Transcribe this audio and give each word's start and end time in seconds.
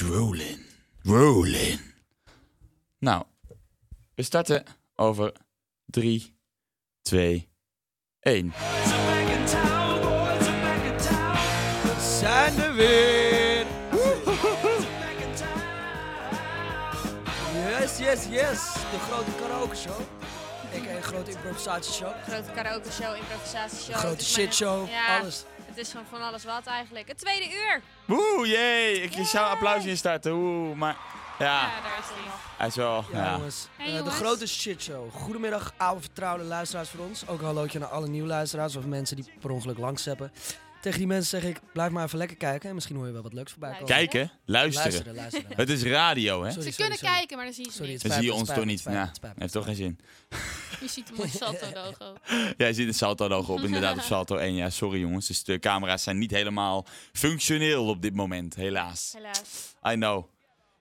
Rolling. 0.00 0.58
Rolling. 1.02 1.80
Nou, 2.98 3.24
we 4.14 4.22
starten 4.22 4.64
over 4.94 5.32
3, 5.86 6.36
2, 7.02 7.48
1. 8.20 8.52
We 11.82 12.16
zijn 12.18 12.58
er 12.58 12.74
weer. 12.74 13.66
Yes, 17.80 17.98
yes, 17.98 18.24
yes. 18.28 18.72
De 18.72 18.98
grote 19.08 19.30
karaoke 19.40 19.76
show. 19.76 20.00
Ik 20.70 20.86
een 20.96 21.02
grote 21.02 21.30
improvisatieshow. 21.30 22.12
Grote 22.22 22.50
karaoke 22.54 22.90
show, 22.90 23.16
improvisatieshow. 23.16 23.96
Grote 23.96 24.24
shitshow. 24.24 24.88
Ja, 24.88 25.18
Alles. 25.18 25.44
Het 25.76 25.84
is 25.86 25.90
gewoon 25.90 26.06
van 26.10 26.22
alles 26.22 26.44
wat 26.44 26.66
eigenlijk. 26.66 27.08
Het 27.08 27.18
tweede 27.18 27.44
uur. 27.54 27.80
Woe, 28.04 28.46
jee. 28.48 29.00
Ik 29.00 29.26
zou 29.26 29.46
applaus 29.46 29.84
instarten. 29.84 30.32
Oeh, 30.32 30.76
maar 30.76 30.96
ja, 31.38 31.44
Ja, 31.46 31.80
daar 31.82 31.98
is 31.98 32.06
hij 32.06 32.24
nog. 32.26 32.40
hij 32.58 32.66
is 32.66 32.74
wel, 32.74 33.04
Ja, 33.12 33.24
ja. 33.24 33.32
jongens. 33.36 33.68
Hey, 33.76 33.98
Eh, 33.98 34.04
de 34.04 34.10
grote 34.10 34.46
shitshow. 34.46 35.10
Goedemiddag, 35.12 35.72
oude 35.76 36.00
vertrouwde 36.00 36.44
luisteraars 36.44 36.88
voor 36.90 37.04
ons. 37.04 37.26
Ook 37.28 37.38
een 37.38 37.44
hallootje 37.44 37.78
naar 37.78 37.88
alle 37.88 38.06
nieuwe 38.08 38.28
luisteraars 38.28 38.76
of 38.76 38.84
mensen 38.84 39.16
die 39.16 39.24
per 39.40 39.50
ongeluk 39.50 39.78
langs 39.78 40.04
hebben. 40.04 40.32
Tegen 40.86 41.00
die 41.00 41.08
mensen 41.08 41.40
zeg 41.40 41.50
ik, 41.50 41.60
blijf 41.72 41.90
maar 41.90 42.04
even 42.04 42.18
lekker 42.18 42.36
kijken. 42.36 42.68
En 42.68 42.74
misschien 42.74 42.96
hoor 42.96 43.06
je 43.06 43.12
wel 43.12 43.22
wat 43.22 43.32
leuks 43.32 43.50
voorbij 43.50 43.70
komen. 43.72 43.86
Kijken, 43.86 44.30
luisteren. 44.44 44.90
Luisteren, 44.90 45.14
luisteren. 45.14 45.56
Het 45.56 45.68
is 45.70 45.82
radio, 45.82 46.42
hè? 46.42 46.50
Sorry, 46.50 46.52
Ze 46.52 46.60
sorry, 46.60 46.74
kunnen 46.76 46.98
sorry. 46.98 47.14
kijken, 47.14 47.36
maar 47.36 47.44
dan 47.46 47.54
zie 47.54 47.64
je 47.64 47.70
ze 47.70 47.76
Sorry, 47.76 47.92
niet. 47.92 48.02
het 48.02 48.10
Dan 48.12 48.20
zie 48.20 48.26
je 48.30 48.32
me, 48.34 48.38
ons 48.40 48.48
het 48.48 48.56
toch 48.58 48.64
spijt 48.70 48.84
niet. 48.84 48.94
me, 48.94 49.00
het 49.00 49.08
Ja, 49.08 49.14
spijt 49.14 49.36
me, 49.36 49.42
het 49.44 49.52
heeft 49.52 49.52
toch 49.52 49.64
geen 49.64 49.74
zin. 49.74 49.98
Je 50.80 50.88
ziet 50.88 51.08
een 51.08 51.14
mooi 51.16 51.28
salto-logo. 51.28 52.14
Ja, 52.56 52.66
je 52.66 52.74
ziet 52.74 52.86
het 52.86 52.96
Salto-logo 52.96 53.52
op, 53.52 53.60
inderdaad, 53.60 53.96
op 53.96 54.02
Salto 54.12 54.36
1. 54.36 54.54
Ja, 54.54 54.70
sorry 54.70 55.00
jongens. 55.00 55.26
Dus 55.26 55.44
de 55.44 55.58
camera's 55.58 56.02
zijn 56.02 56.18
niet 56.18 56.30
helemaal 56.30 56.86
functioneel 57.12 57.86
op 57.88 58.02
dit 58.02 58.14
moment, 58.14 58.54
helaas. 58.54 59.12
Helaas. 59.16 59.74
I 59.88 59.94
know. 59.94 60.24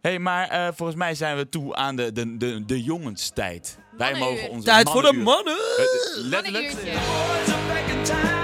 hey, 0.01 0.19
maar 0.19 0.47
eh, 0.49 0.67
volgens 0.75 0.97
mij 0.97 1.15
zijn 1.15 1.37
we 1.37 1.49
toe 1.49 1.75
aan 1.75 1.95
de, 1.95 2.11
de, 2.11 2.37
de, 2.37 2.65
de 2.65 2.83
jongenstijd. 2.83 3.77
Wij 3.97 4.11
Mannenuur. 4.11 4.35
mogen 4.35 4.49
onze 4.49 4.65
Tijd 4.65 4.89
voor 4.89 5.01
de 5.01 5.13
mannen! 5.13 5.53
Eh, 5.77 6.23
Letterlijk. 6.23 6.73
Mannenuurtje. 6.73 8.34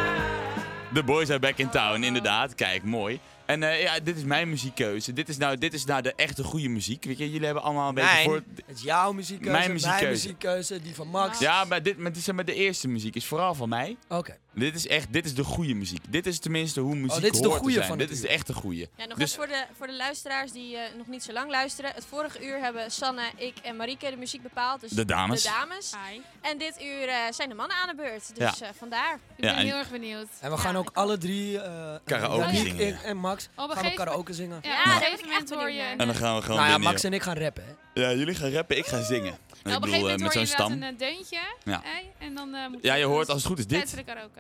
De 0.94 1.04
boys 1.04 1.30
are 1.30 1.40
back 1.40 1.58
in 1.58 1.70
town, 1.70 2.04
inderdaad. 2.04 2.56
Kijk, 2.56 2.84
mooi. 2.84 3.20
En 3.46 3.64
eh, 3.64 3.82
ja, 3.82 4.00
dit 4.00 4.18
is 4.18 4.24
mijn 4.24 4.50
muziekkeuze. 4.50 5.14
Dit 5.14 5.30
is, 5.30 5.38
nou, 5.38 5.58
dit 5.58 5.74
is 5.74 5.86
nou 5.86 6.02
de 6.02 6.14
echte 6.16 6.44
goede 6.44 6.68
muziek. 6.68 7.04
Weet 7.04 7.18
je, 7.18 7.32
jullie 7.32 7.46
hebben 7.46 7.64
allemaal 7.64 7.90
een 7.90 7.96
beetje 7.96 8.12
Mijn. 8.14 8.26
voor... 8.26 8.42
Het 8.66 8.76
is 8.78 8.82
jouw 8.84 9.12
muziekkeuze, 9.12 9.52
Mijn 9.52 9.64
mijn 9.64 9.74
muziekkeuze. 9.74 10.08
muziekkeuze, 10.12 10.82
die 10.82 10.96
van 10.96 11.08
Max. 11.08 11.40
Ja, 11.40 11.66
maar, 11.66 11.84
dit, 11.84 11.98
maar, 11.98 12.14
dit, 12.14 12.24
zeg 12.24 12.36
maar 12.36 12.46
de 12.46 12.54
eerste 12.54 12.88
muziek 12.88 13.16
is 13.16 13.26
vooral 13.26 13.54
van 13.54 13.70
mij. 13.70 13.98
Oké. 14.08 14.38
Dit 14.54 14.76
is 14.76 14.88
echt, 14.88 15.14
dit 15.14 15.26
is 15.26 15.34
de 15.36 15.44
goede 15.44 15.74
muziek. 15.74 16.04
Dit 16.10 16.26
is 16.26 16.40
tenminste 16.40 16.80
hoe 16.80 16.96
muziek 16.96 17.12
Oh, 17.16 17.22
dit 17.22 17.34
is 17.34 17.40
de 17.40 17.48
hoort 17.48 17.60
te 17.60 17.78
zijn. 17.78 17.88
van 17.88 17.98
Dit 17.98 18.10
is 18.10 18.22
de 18.22 18.28
echte 18.28 18.54
goeie. 18.54 18.90
Ja, 18.98 19.06
nog 19.06 19.18
Dus- 19.18 19.20
eens 19.20 19.36
voor 19.36 19.48
de, 19.48 19.66
voor 19.78 19.88
de 19.88 19.94
luisteraars 19.96 20.52
die 20.52 20.78
eh, 20.78 20.96
nog 20.98 21.08
niet 21.08 21.24
zo 21.24 21.32
lang 21.34 21.50
luisteren. 21.50 21.92
Het 21.96 22.06
vorige 22.10 22.46
uur 22.46 22.60
hebben 22.60 22.92
Sanne, 22.92 23.24
ik 23.36 23.54
en 23.62 23.76
Marieke 23.76 24.10
de 24.10 24.16
muziek 24.18 24.42
bepaald. 24.42 24.82
Dus 24.82 24.92
De 24.92 25.06
dames. 25.06 25.42
De 25.44 25.50
dames. 25.60 25.94
En 26.42 26.58
dit 26.58 26.82
uur 26.82 27.08
eh, 27.08 27.16
zijn 27.32 27.50
de 27.50 27.56
mannen 27.56 27.78
aan 27.78 27.88
de 27.88 27.96
beurt. 27.96 28.36
Dus 28.36 28.62
eh, 28.62 28.70
vandaar. 28.78 29.14
Ik 29.36 29.44
Ja, 29.44 29.50
ben 29.52 29.56
en- 29.56 29.66
heel 29.66 29.76
erg 29.78 29.92
benieuwd. 29.92 30.28
En 30.40 30.50
we 30.50 30.56
Ja, 30.56 30.62
gaan 30.62 30.78
ook 30.78 30.90
alle 30.94 31.18
drie, 31.18 31.60
eh 31.62 31.96
Karaoke 32.06 32.56
zingen, 32.56 32.86
en, 32.88 33.04
en 33.04 33.18
Max, 33.18 33.48
Oh, 33.56 33.72
gaan 33.72 33.84
we 33.84 33.94
karaoke 33.94 34.34
zingen. 34.34 34.60
Ja, 34.62 34.70
Ja, 34.70 35.00
moment 35.26 35.50
echt 35.50 35.50
hoor 35.60 35.70
je... 35.72 35.80
benieuwd 35.80 36.00
En 36.00 36.06
dan 36.08 36.16
gaan 36.16 36.36
we 36.36 36.42
gewoon 36.42 36.58
Nou 36.58 36.70
ja, 36.72 36.78
Max 36.78 37.04
en 37.04 37.14
ik 37.14 37.22
gaan 37.22 37.38
rappen, 37.38 37.64
hè. 37.66 37.72
Ja, 37.94 38.14
jullie 38.14 38.36
gaan 38.36 38.50
rappen, 38.52 38.78
ik 38.78 38.86
ga 38.86 39.02
zingen. 39.04 39.24
Nou, 39.32 39.36
ik 39.64 39.66
op 39.66 39.66
een 39.66 39.80
bedoel, 39.80 39.82
gegeven 39.82 39.98
eh, 39.98 40.02
moment 40.02 40.22
met 40.22 40.34
hoor 40.34 40.46
zo'n 40.46 40.46
stam. 40.46 40.72
een 40.84 40.98
deuntje. 40.98 41.40
Ja. 41.64 41.82
hè, 41.84 42.26
En 42.26 42.36
dan 42.36 42.54
eh, 42.56 42.68
moet 42.70 42.84
Ja, 42.84 42.94
je 42.94 43.06
hoort 43.06 43.28
als 43.30 43.38
het 43.38 43.46
goed 43.48 43.60
is 43.60 43.68
dit. 43.68 43.96
de 43.96 44.04
karaoke. 44.04 44.40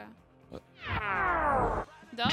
Dan? 2.15 2.31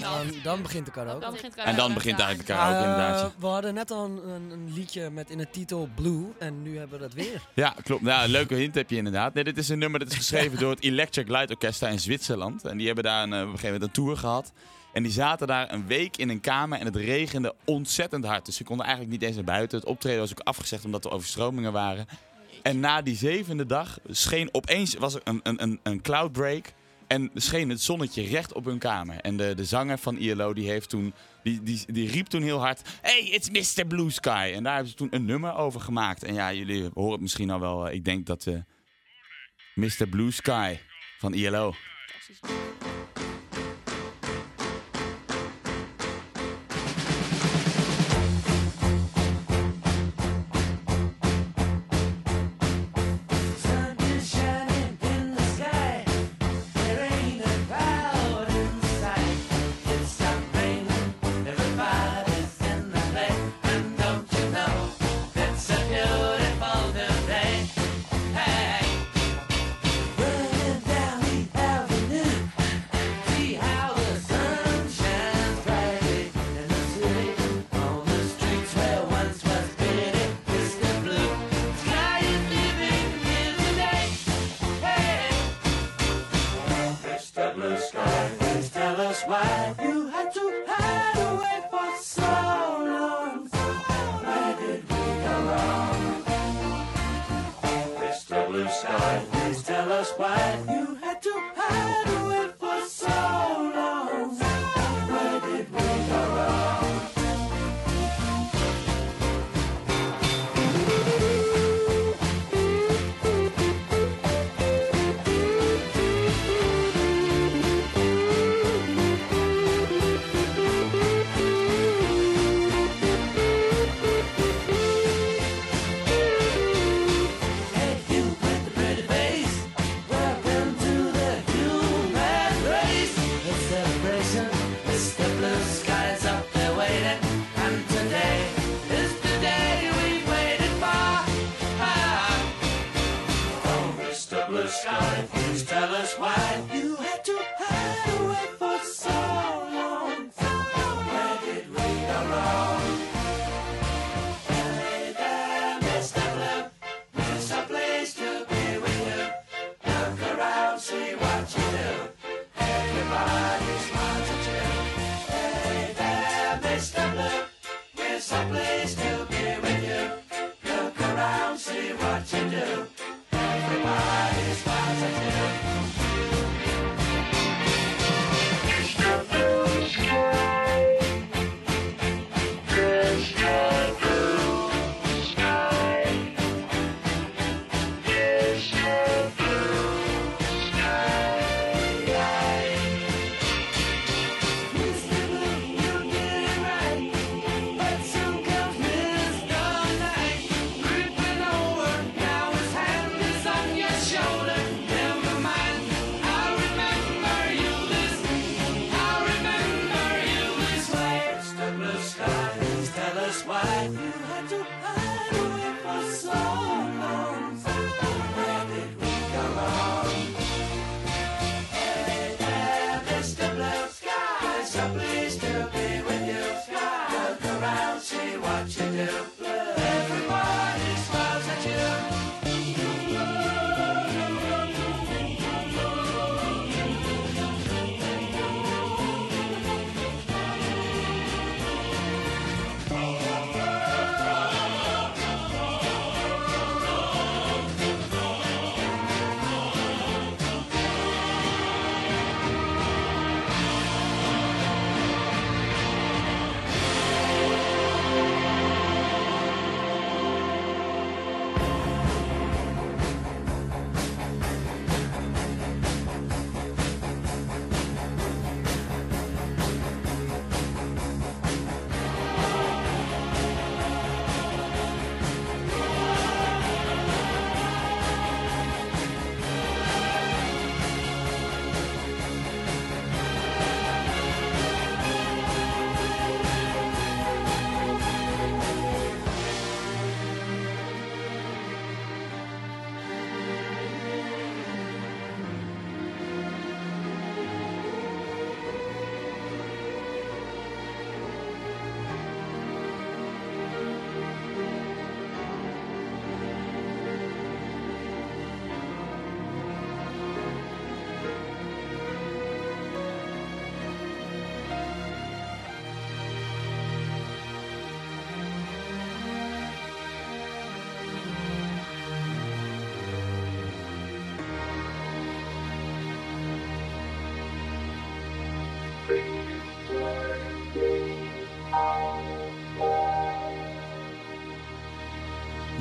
Dan, 0.00 0.26
dan 0.42 0.62
begint 0.62 0.86
de 0.86 0.92
karaoke. 0.92 1.20
Dan 1.20 1.32
begint 1.32 1.54
En 1.56 1.76
dan 1.76 1.94
begint 1.94 2.18
eigenlijk 2.18 2.48
de 2.48 2.54
karaoke, 2.54 2.76
Eh, 2.84 2.90
inderdaad. 2.90 3.32
we 3.38 3.46
hadden 3.46 3.74
net 3.74 3.90
al 3.90 4.04
een, 4.04 4.50
een, 4.50 4.72
liedje 4.74 5.10
met 5.10 5.30
in 5.30 5.38
de 5.38 5.50
titel 5.50 5.88
Blue 5.94 6.24
en 6.38 6.62
nu 6.62 6.78
hebben 6.78 6.98
we 6.98 7.04
dat 7.04 7.14
weer. 7.14 7.40
Ja, 7.54 7.74
klopt. 7.82 8.04
Ja, 8.04 8.24
een 8.24 8.30
leuke 8.30 8.54
hint 8.54 8.74
heb 8.74 8.90
je 8.90 8.96
inderdaad. 8.96 9.34
Nee, 9.34 9.44
dit 9.44 9.58
is 9.58 9.68
een 9.68 9.78
nummer 9.78 10.00
dat 10.00 10.10
is 10.10 10.16
geschreven 10.16 10.58
door 10.62 10.70
het 10.70 10.82
Electric 10.82 11.28
Light 11.28 11.50
Orchestra 11.50 11.88
in 11.88 12.00
Zwitserland. 12.00 12.64
En 12.64 12.76
die 12.76 12.86
hebben 12.86 13.04
daar 13.04 13.22
een, 13.22 13.32
eh, 13.32 13.38
op 13.38 13.44
een 13.44 13.50
gegeven 13.50 13.72
moment 13.72 13.82
een 13.96 14.04
tour 14.04 14.16
gehad. 14.16 14.52
En 14.92 15.02
die 15.02 15.12
zaten 15.12 15.46
daar 15.46 15.72
een 15.72 15.86
week 15.86 16.16
in 16.16 16.28
een 16.28 16.40
kamer 16.40 16.78
en 16.78 16.86
het 16.86 16.96
regende 16.96 17.54
ontzettend 17.64 18.24
hard. 18.24 18.46
Dus 18.46 18.56
ze 18.56 18.64
konden 18.64 18.86
eigenlijk 18.86 19.14
niet 19.14 19.26
eens 19.28 19.36
naar 19.36 19.44
buiten. 19.44 19.78
Het 19.78 19.88
optreden 19.88 20.20
was 20.20 20.30
ook 20.30 20.40
afgezegd 20.40 20.84
omdat 20.84 21.04
er 21.04 21.10
overstromingen 21.10 21.72
waren. 21.72 22.06
En 22.62 22.80
na 22.80 23.02
die 23.02 23.16
zevende 23.16 23.66
dag 23.66 23.98
scheen 24.06 24.48
opeens 24.52 24.94
was 24.94 25.14
er 25.14 25.20
een, 25.24 25.40
een, 25.42 25.80
een, 25.82 26.00
cloudbreak. 26.02 26.72
En 27.06 27.30
scheen 27.34 27.68
het 27.70 27.80
zonnetje 27.80 28.22
recht 28.22 28.52
op 28.52 28.64
hun 28.64 28.78
kamer. 28.78 29.16
En 29.20 29.36
de, 29.36 29.54
de 29.54 29.64
zanger 29.64 29.98
van 29.98 30.16
ILO 30.18 30.52
die 30.52 30.68
heeft 30.70 30.88
toen, 30.88 31.14
die, 31.42 31.62
die, 31.62 31.82
die 31.92 32.10
riep 32.10 32.26
toen 32.26 32.42
heel 32.42 32.58
hard... 32.60 32.80
Hey, 33.00 33.20
it's 33.20 33.76
Mr. 33.76 33.86
Blue 33.86 34.10
Sky. 34.10 34.52
En 34.54 34.62
daar 34.62 34.72
hebben 34.72 34.90
ze 34.90 34.96
toen 34.96 35.08
een 35.10 35.24
nummer 35.24 35.54
over 35.54 35.80
gemaakt. 35.80 36.24
En 36.24 36.34
ja, 36.34 36.52
jullie 36.52 36.90
horen 36.94 37.12
het 37.12 37.20
misschien 37.20 37.50
al 37.50 37.60
wel. 37.60 37.88
eh, 37.88 37.94
Ik 37.94 38.04
denk 38.04 38.26
dat 38.26 38.46
eh 38.46 38.54
Mr. 39.74 40.06
Blue 40.08 40.30
Sky 40.30 40.76
van 41.18 41.34
ILO. 41.34 41.74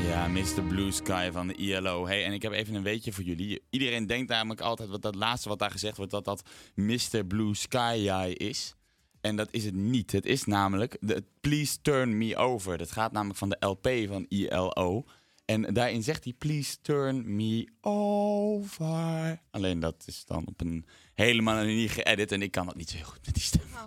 Ja, 0.07 0.27
Mr. 0.27 0.63
Blue 0.68 0.92
Sky 0.92 1.30
van 1.31 1.48
de 1.48 1.53
ILO. 1.53 2.06
Hey, 2.07 2.25
en 2.25 2.33
ik 2.33 2.42
heb 2.42 2.51
even 2.51 2.75
een 2.75 2.83
weetje 2.83 3.13
voor 3.13 3.24
jullie. 3.24 3.62
Iedereen 3.69 4.07
denkt 4.07 4.30
namelijk 4.30 4.62
altijd 4.62 4.89
wat 4.89 5.01
dat 5.01 5.15
laatste 5.15 5.50
wat 5.50 5.59
daar 5.59 5.71
gezegd 5.71 5.98
wordt, 5.98 6.12
dat 6.12 6.25
dat 6.25 6.44
Mr. 6.75 7.25
Blue 7.27 7.56
Sky 7.56 8.33
is. 8.38 8.75
En 9.21 9.36
dat 9.36 9.48
is 9.51 9.65
het 9.65 9.74
niet. 9.74 10.12
Het 10.12 10.25
is 10.25 10.45
namelijk 10.45 10.98
de 11.00 11.24
Please 11.42 11.81
Turn 11.81 12.18
Me 12.18 12.38
Over. 12.38 12.77
Dat 12.77 12.92
gaat 12.92 13.12
namelijk 13.12 13.39
van 13.39 13.50
de 13.50 13.65
LP 13.65 13.89
van 14.07 14.25
ILO. 14.30 15.06
En 15.45 15.74
daarin 15.74 16.04
zegt 16.04 16.24
hij 16.24 16.33
Please 16.33 16.81
Turn 16.81 17.36
Me 17.36 17.68
Over. 17.81 19.42
Alleen 19.51 19.80
dat 19.80 20.04
is 20.06 20.25
dan 20.25 20.44
op 20.47 20.62
een 20.62 20.86
helemaal 21.21 21.56
manier 21.56 21.89
geëdit 21.89 22.31
en 22.31 22.41
ik 22.41 22.51
kan 22.51 22.65
dat 22.65 22.75
niet 22.75 22.89
zo 22.89 22.97
heel 22.97 23.06
goed 23.06 23.25
met 23.25 23.33
die 23.33 23.44
stem. 23.44 23.62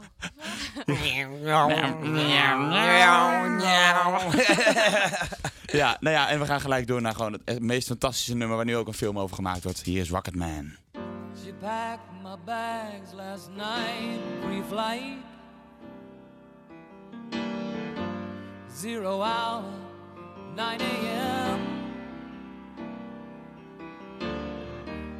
Ja, 5.75 5.97
nou 6.01 6.15
ja, 6.15 6.29
en 6.29 6.41
we 6.41 6.47
gaan 6.47 6.61
gelijk 6.61 6.87
door 6.87 7.01
naar 7.01 7.15
gewoon 7.15 7.33
het, 7.33 7.43
het 7.45 7.63
meest 7.63 7.87
fantastische 7.87 8.35
nummer 8.35 8.57
waar 8.57 8.65
nu 8.65 8.77
ook 8.77 8.87
een 8.87 8.95
film 8.95 9.19
over 9.19 9.37
gemaakt 9.37 9.63
wordt. 9.63 9.83
Hier 9.83 10.01
is 10.01 10.11
Rocketman. 10.11 10.77
She 11.45 11.53
packed 11.61 12.07
my 12.23 12.37
bags 12.45 13.13
last 13.13 13.49
night, 13.49 14.41
pre-flight. 14.41 15.17
Zero 18.77 19.21
hour, 19.21 19.65
9 20.55 20.81
a.m. 20.81 21.61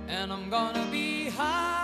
And 0.09 0.33
I'm 0.33 0.51
gonna 0.51 0.87
be 0.91 1.31
high 1.31 1.84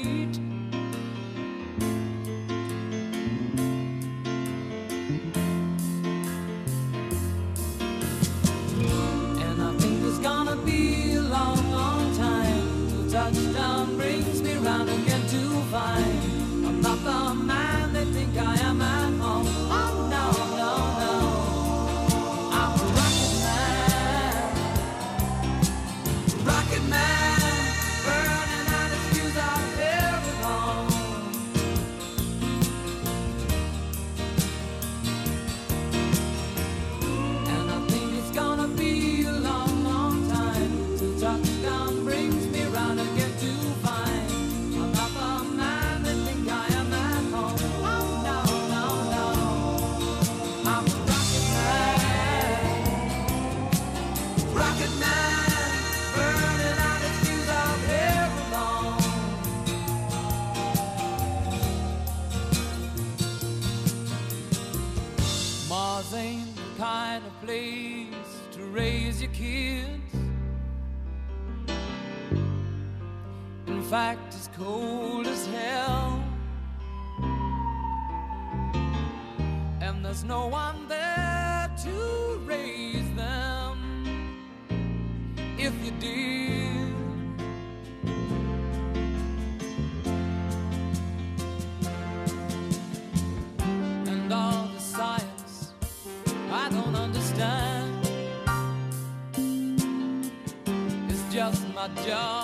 My 101.95 102.40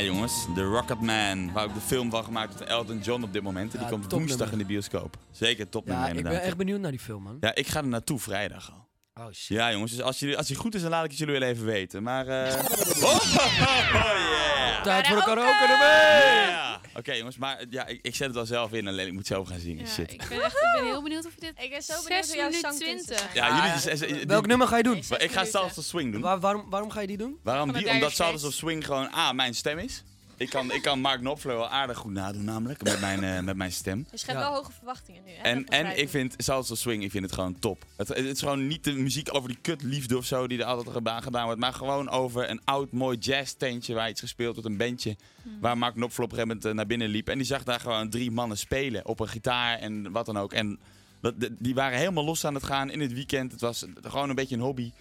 Ja, 0.00 0.06
jongens, 0.06 0.46
The 0.54 0.62
Rocket 0.62 1.00
Man, 1.00 1.52
waar 1.52 1.64
ook 1.64 1.74
de 1.74 1.80
film 1.80 2.10
van 2.10 2.24
gemaakt 2.24 2.58
door 2.58 2.66
Elton 2.66 2.98
John 2.98 3.22
op 3.22 3.32
dit 3.32 3.42
moment. 3.42 3.72
En 3.72 3.78
die 3.78 3.88
Ja, 3.88 3.92
komt 3.92 4.12
woensdag 4.12 4.52
in 4.52 4.58
de 4.58 4.64
bioscoop. 4.64 5.16
Zeker 5.30 5.68
topnummer 5.68 6.08
Ja, 6.08 6.14
ik 6.14 6.22
ben 6.22 6.42
echt 6.42 6.56
benieuwd 6.56 6.80
naar 6.80 6.90
die 6.90 7.00
film, 7.00 7.22
man. 7.22 7.36
Ja, 7.40 7.54
ik 7.54 7.66
ga 7.66 7.78
er 7.80 7.86
naartoe 7.86 8.18
vrijdag 8.18 8.72
al. 8.72 8.88
Oh 9.24 9.32
shit. 9.32 9.56
Ja, 9.56 9.72
jongens, 9.72 9.92
dus 9.92 10.02
als, 10.02 10.18
jullie, 10.18 10.36
als 10.36 10.48
hij 10.48 10.56
goed 10.56 10.74
is, 10.74 10.80
dan 10.82 10.90
laat 10.90 11.04
ik 11.04 11.10
het 11.10 11.18
jullie 11.18 11.38
wel 11.38 11.48
even 11.48 11.64
weten. 11.64 12.02
Maar, 12.02 12.26
eh 12.26 12.54
oh, 13.02 13.20
yeah! 13.32 14.82
Tijd 14.82 15.06
voor 15.06 15.16
de 15.16 15.22
Karaoke! 15.22 15.56
karaoke 15.56 15.72
erbij! 15.72 16.69
Oké, 17.00 17.12
jongens, 17.12 17.36
maar 17.36 17.64
ja, 17.70 17.86
ik, 17.86 17.98
ik 18.02 18.14
zet 18.14 18.26
het 18.26 18.36
wel 18.36 18.46
zelf 18.46 18.72
in, 18.72 18.88
alleen 18.88 19.06
ik 19.06 19.12
moet 19.12 19.26
zelf 19.26 19.48
gaan 19.48 19.58
zingen. 19.58 19.84
Ja, 19.84 19.90
Shit. 19.90 20.12
ik 20.12 20.26
ben 20.28 20.42
echt 20.42 20.54
ik 20.54 20.68
ben 20.74 20.84
heel 20.84 21.02
benieuwd 21.02 21.26
of 21.26 21.34
je 21.34 21.40
dit 21.40 21.52
Ik 21.64 21.70
ben 21.70 21.82
zo 21.82 22.02
benieuwd 22.02 22.24
6 22.24 22.26
hoe 22.26 22.36
jouw 22.36 22.48
minuten 22.50 22.70
zangkunsten 22.72 23.16
20. 23.16 23.32
zijn. 23.32 23.50
Ja, 23.50 23.98
Ah, 24.00 24.08
jullie... 24.08 24.26
Welk 24.26 24.46
nummer 24.46 24.66
ga 24.66 24.76
je 24.76 24.82
doen? 24.82 24.92
Nee, 24.92 25.02
ik 25.02 25.10
ga 25.12 25.18
minuten. 25.40 25.46
Salsa 25.46 25.82
Swing 25.82 26.12
doen. 26.12 26.20
Waar- 26.20 26.40
waarom, 26.40 26.70
waarom 26.70 26.90
ga 26.90 27.00
je 27.00 27.06
die 27.06 27.16
doen? 27.16 27.38
Waarom 27.42 27.72
die? 27.72 27.88
Omdat 27.90 28.12
Salsa 28.12 28.36
Straits. 28.36 28.56
Swing 28.56 28.84
gewoon 28.86 29.08
A, 29.14 29.32
mijn 29.32 29.54
stem 29.54 29.78
is. 29.78 30.02
Ik 30.40 30.50
kan, 30.50 30.72
ik 30.72 30.82
kan 30.82 31.00
Mark 31.00 31.18
Knopfler 31.20 31.56
wel 31.56 31.68
aardig 31.68 31.96
goed 31.98 32.12
nadoen 32.12 32.44
namelijk, 32.44 32.82
met 32.82 33.00
mijn, 33.00 33.24
eh, 33.24 33.40
met 33.40 33.56
mijn 33.56 33.72
stem. 33.72 34.06
Je 34.10 34.16
schept 34.16 34.38
Ja. 34.38 34.44
wel 34.44 34.54
hoge 34.54 34.72
verwachtingen 34.72 35.22
nu. 35.24 35.30
Hè? 35.32 35.42
En, 35.42 35.64
en 35.66 35.98
ik 35.98 36.08
vind 36.08 36.34
Salsa 36.36 36.74
Swing, 36.74 37.02
ik 37.02 37.10
vind 37.10 37.24
het 37.24 37.32
gewoon 37.34 37.58
top. 37.58 37.84
Het, 37.96 38.08
het 38.08 38.18
is 38.18 38.38
gewoon 38.40 38.66
niet 38.66 38.84
de 38.84 38.92
muziek 38.92 39.34
over 39.34 39.48
die 39.48 39.58
kutliefde 39.60 40.16
of 40.16 40.24
zo 40.24 40.46
die 40.46 40.58
er 40.58 40.64
altijd 40.64 40.88
geba- 40.96 41.20
gedaan 41.20 41.44
wordt. 41.44 41.60
Maar 41.60 41.72
gewoon 41.72 42.08
over 42.08 42.50
een 42.50 42.60
oud 42.64 42.92
mooi 42.92 43.18
jazztentje 43.18 43.94
waar 43.94 44.08
iets 44.08 44.20
gespeeld 44.20 44.54
wordt. 44.54 44.68
Een 44.70 44.76
bandje 44.76 45.16
waar 45.60 45.78
Mark 45.78 45.94
Knopfler 45.94 46.24
op 46.24 46.30
een 46.32 46.36
gegeven 46.38 46.48
moment 46.48 46.64
eh, 46.64 46.72
naar 46.76 46.86
binnen 46.86 47.08
liep. 47.08 47.28
En 47.28 47.38
die 47.38 47.46
zag 47.46 47.62
daar 47.64 47.80
gewoon 47.80 48.10
drie 48.10 48.30
mannen 48.30 48.58
spelen 48.58 49.06
op 49.06 49.20
een 49.20 49.28
gitaar 49.28 49.78
en 49.78 50.12
wat 50.12 50.26
dan 50.26 50.38
ook. 50.38 50.52
En 50.52 50.80
dat, 51.20 51.34
die 51.58 51.74
waren 51.74 51.98
helemaal 51.98 52.24
los 52.24 52.44
aan 52.44 52.54
het 52.54 52.64
gaan 52.64 52.90
in 52.90 53.00
het 53.00 53.12
weekend. 53.12 53.52
Het 53.52 53.60
was 53.60 53.84
gewoon 54.02 54.28
een 54.28 54.34
beetje 54.34 54.54
een 54.56 54.60
hobby. 54.62 54.92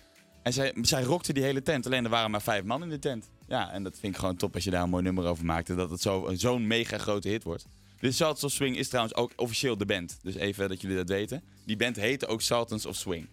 En 0.43 0.53
zij, 0.53 0.74
zij 0.81 1.03
rockte 1.03 1.34
die 1.34 1.43
hele 1.43 1.62
tent. 1.62 1.86
Alleen 1.86 2.03
er 2.03 2.10
waren 2.10 2.31
maar 2.31 2.41
vijf 2.41 2.63
man 2.63 2.84
in 2.84 2.89
de 2.89 3.00
tent. 3.00 3.29
Ja, 3.49 3.71
en 3.71 3.83
dat 3.83 3.97
vind 3.99 4.13
ik 4.13 4.19
gewoon 4.19 4.35
top 4.35 4.53
als 4.55 4.63
je 4.63 4.69
daar 4.71 4.83
een 4.83 4.89
mooi 4.89 5.03
nummer 5.03 5.25
over 5.25 5.45
maakt. 5.45 5.69
En 5.69 5.75
dat 5.75 5.89
het 5.89 6.01
zo- 6.01 6.29
zo'n 6.33 6.67
mega 6.67 6.97
grote 6.97 7.27
hit 7.29 7.43
wordt. 7.43 7.65
Dit 7.99 8.15
Sultans 8.15 8.43
of 8.43 8.51
Swing 8.51 8.77
is 8.77 8.87
trouwens 8.89 9.15
ook 9.15 9.31
officieel 9.35 9.77
de 9.77 9.85
band. 9.85 10.19
Dus 10.21 10.35
even 10.35 10.69
dat 10.69 10.81
jullie 10.81 10.97
dat 10.97 11.09
weten. 11.09 11.43
Die 11.65 11.77
band 11.77 11.95
heette 11.95 12.27
ook 12.27 12.41
Sultans 12.41 12.85
of 12.85 12.95
Swing. 12.95 13.27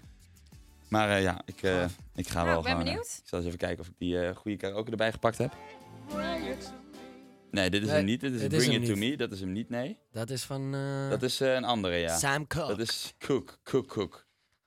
Maar 0.89 1.11
eh, 1.17 1.23
ja, 1.23 1.41
ik, 1.45 1.63
eh, 1.63 1.85
ik 2.15 2.29
ga 2.29 2.35
Nou, 2.45 2.47
wel 2.49 2.59
ik 2.59 2.63
ben 2.63 2.71
gewoon... 2.73 2.87
eh, 2.87 2.93
benieuwd. 2.93 3.21
ik 3.23 3.29
zal 3.29 3.39
eens 3.39 3.47
even 3.47 3.59
kijken 3.59 3.81
of 3.81 3.87
ik 3.89 3.95
die 3.99 4.21
eh, 4.21 4.37
goede 4.37 4.57
karaoke 4.57 4.91
erbij 4.91 5.13
gepakt 5.13 5.39
heb. 5.39 5.57
Nee, 7.51 7.71
dit 7.71 7.81
is 7.83 7.87
Nee, 7.89 7.97
hem 7.97 8.05
niet. 8.05 8.21
Dit 8.21 8.33
is 8.33 8.41
dit 8.41 8.49
Bring 8.49 8.73
It 8.75 8.85
To 8.87 8.93
niet. 8.95 8.99
Me. 9.11 9.17
Dat 9.17 9.33
is 9.33 9.41
hem 9.41 9.53
niet, 9.53 9.69
nee. 9.69 9.99
Dat 10.13 10.31
is 10.31 10.43
van 10.43 10.75
eh, 10.75 11.11
Dat 11.11 11.23
is 11.23 11.41
eh, 11.41 11.55
een 11.55 11.65
andere, 11.65 11.95
ja. 11.97 12.19
Sam 12.19 12.47
Cooke. 12.47 12.69
Dat 12.69 12.79
is 12.79 13.15
Cook, 13.19 13.59
Cook, 13.63 13.87
Cook. 13.89 14.27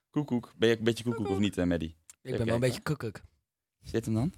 Koekoek. 0.09 0.53
Ben 0.57 0.69
je 0.69 0.77
een 0.77 0.83
beetje 0.83 1.03
koekoek 1.03 1.27
of 1.29 1.37
niet, 1.39 1.55
Maddie? 1.55 1.95
ik 2.21 2.37
ben 2.37 2.45
wel 2.45 2.53
een 2.55 2.59
beetje 2.59 2.81
koekuk. 2.81 3.23
Zit 3.83 4.05
hem 4.05 4.13
dan? 4.13 4.33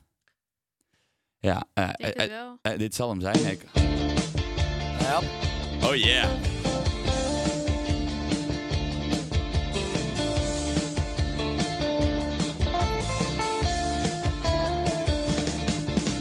Ja, 1.41 1.57
Ik 1.59 1.97
denk 1.97 1.99
het 1.99 2.15
eh, 2.15 2.27
wel. 2.27 2.57
eh, 2.61 2.77
dit 2.77 2.95
zal 2.95 3.09
hem 3.09 3.21
zijn. 3.21 3.45
Ik... 3.45 3.61
Ja. 4.99 5.19
Oh 5.83 5.95
yeah. 5.95 6.29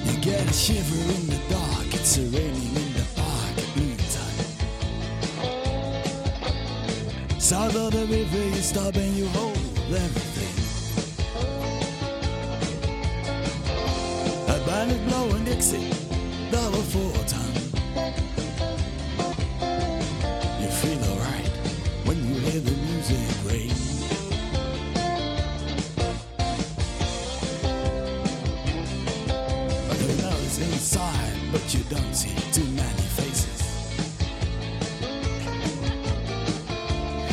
You 0.04 0.14
get 0.22 0.48
a 0.48 0.52
shiver 0.52 1.00
in 1.16 1.26
the 1.28 1.38
dark, 1.48 1.94
it's 1.94 2.16
a 2.18 2.22
raining 2.22 2.74
in 2.82 2.92
the 2.98 3.04
park 3.16 3.58
at 3.62 3.76
noontime. 3.76 4.38
South 7.40 7.76
of 7.76 7.92
the 7.92 8.06
river, 8.06 8.38
you 8.54 8.62
stop 8.62 8.94
and 8.96 9.16
you 9.16 9.26
hold 9.28 9.56
everything. 9.90 10.29
Band 14.80 14.92
is 14.92 15.12
blowing 15.12 15.44
Dixie, 15.44 15.90
double 16.50 16.80
four 16.80 17.12
time. 17.24 17.54
You 20.58 20.68
feel 20.80 21.04
alright 21.10 21.48
when 22.06 22.16
you 22.26 22.34
hear 22.40 22.60
the 22.62 22.72
music 22.88 23.28
ring. 23.44 23.72
You 30.00 30.08
know 30.22 30.36
it's 30.46 30.58
inside, 30.60 31.36
but 31.52 31.74
you 31.74 31.82
don't 31.90 32.14
see 32.14 32.34
too 32.50 32.64
many 32.70 33.06
faces. 33.18 33.60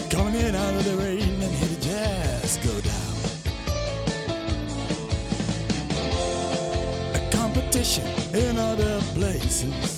Coming 0.10 0.36
in 0.36 0.54
out 0.54 0.74
of 0.74 0.84
the 0.84 0.98
rain 0.98 1.42
and 1.42 1.56
hear 1.56 1.70
the 1.70 1.82
jazz 1.82 2.58
go 2.58 2.87
fishing 7.88 8.34
in 8.34 8.58
other 8.58 9.00
places. 9.14 9.97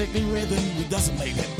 sickly 0.00 0.22
don't 0.88 1.18
make 1.18 1.36
it. 1.36 1.59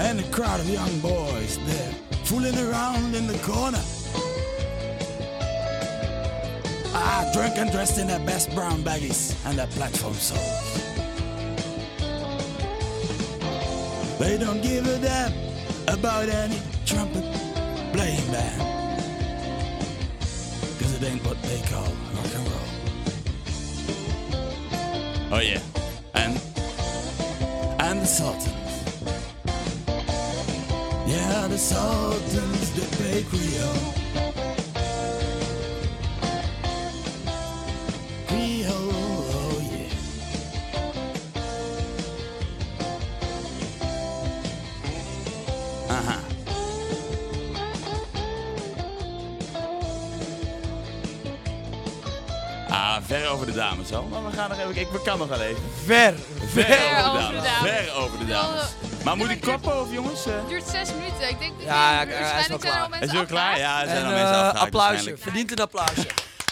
And 0.00 0.18
a 0.18 0.22
crowd 0.30 0.60
of 0.60 0.68
young 0.68 0.98
boys 1.00 1.58
there 1.66 1.92
fooling 2.24 2.56
around 2.56 3.14
in 3.14 3.26
the 3.26 3.36
corner. 3.40 3.82
Ah, 6.94 7.30
drunk 7.34 7.58
and 7.58 7.70
dressed 7.70 7.98
in 7.98 8.06
their 8.06 8.18
best 8.20 8.54
brown 8.54 8.82
baggies 8.82 9.36
and 9.44 9.58
their 9.58 9.66
platform 9.66 10.14
soles. 10.14 10.80
They 14.18 14.38
don't 14.38 14.62
give 14.62 14.86
a 14.86 14.98
damn 14.98 15.32
about 15.86 16.30
any 16.30 16.58
trumpet 16.86 17.24
playing 17.92 18.26
band. 18.32 18.60
Cause 20.78 20.94
it 20.94 21.02
ain't 21.04 21.22
what 21.26 21.40
they 21.42 21.60
call 21.70 21.92
rock 22.16 22.34
and 22.38 22.48
roll. 22.48 22.68
Oh 25.32 25.40
yeah. 25.40 25.60
And 26.14 26.40
and 27.80 28.00
the 28.00 28.06
Sultans. 28.06 28.59
Yeah, 31.10 31.48
the 31.48 31.58
Sultans 31.58 32.70
they 32.76 32.86
play 32.96 33.22
Creole. 33.24 33.94
Oh 38.68 39.60
yeah. 39.70 39.90
Aha. 45.88 46.18
Ah, 52.68 52.98
ver 53.02 53.28
over 53.28 53.46
de 53.46 53.52
dames 53.52 53.92
al. 53.92 54.02
Maar 54.02 54.24
we 54.24 54.32
gaan 54.32 54.48
nog 54.48 54.58
even. 54.58 54.76
Ik 54.76 54.88
kan 55.04 55.18
nog 55.18 55.28
wel 55.28 55.40
even. 55.40 55.62
Ver. 55.84 56.14
Ver, 56.46 56.64
Ver 56.64 57.04
over 57.06 57.30
de 57.30 57.40
dames. 57.42 57.70
Ver 57.70 57.94
over 57.94 58.18
de 58.18 58.26
dames. 58.26 58.89
Maar 59.04 59.16
moet 59.16 59.28
ik 59.30 59.40
koppen 59.40 59.80
of 59.80 59.92
jongens? 59.92 60.24
Het 60.24 60.48
duurt 60.48 60.64
zes 60.66 60.92
minuten. 60.94 61.28
Ik 61.28 61.38
denk 61.38 61.52
dat 61.58 61.66
Ja, 61.66 62.02
ja, 62.02 62.06
hij 62.06 62.40
is 62.40 62.46
wel 62.48 62.58
waarschijnlijk 62.58 62.62
zijn 62.62 62.74
er 62.74 62.80
al 62.80 62.88
klaar. 62.88 63.02
Is 63.02 63.08
mensen 63.12 63.18
het 63.18 63.28
wel 63.30 63.38
klaar? 63.38 63.58
Ja, 63.58 63.80
er 63.82 63.86
zijn 63.88 63.98
En 63.98 64.04
al 64.04 64.10
mensen 64.12 64.34
afgehaakt 64.36 64.58
applausje. 64.60 65.16
Verdient 65.18 65.50
een 65.50 65.58
applausje. 65.60 66.06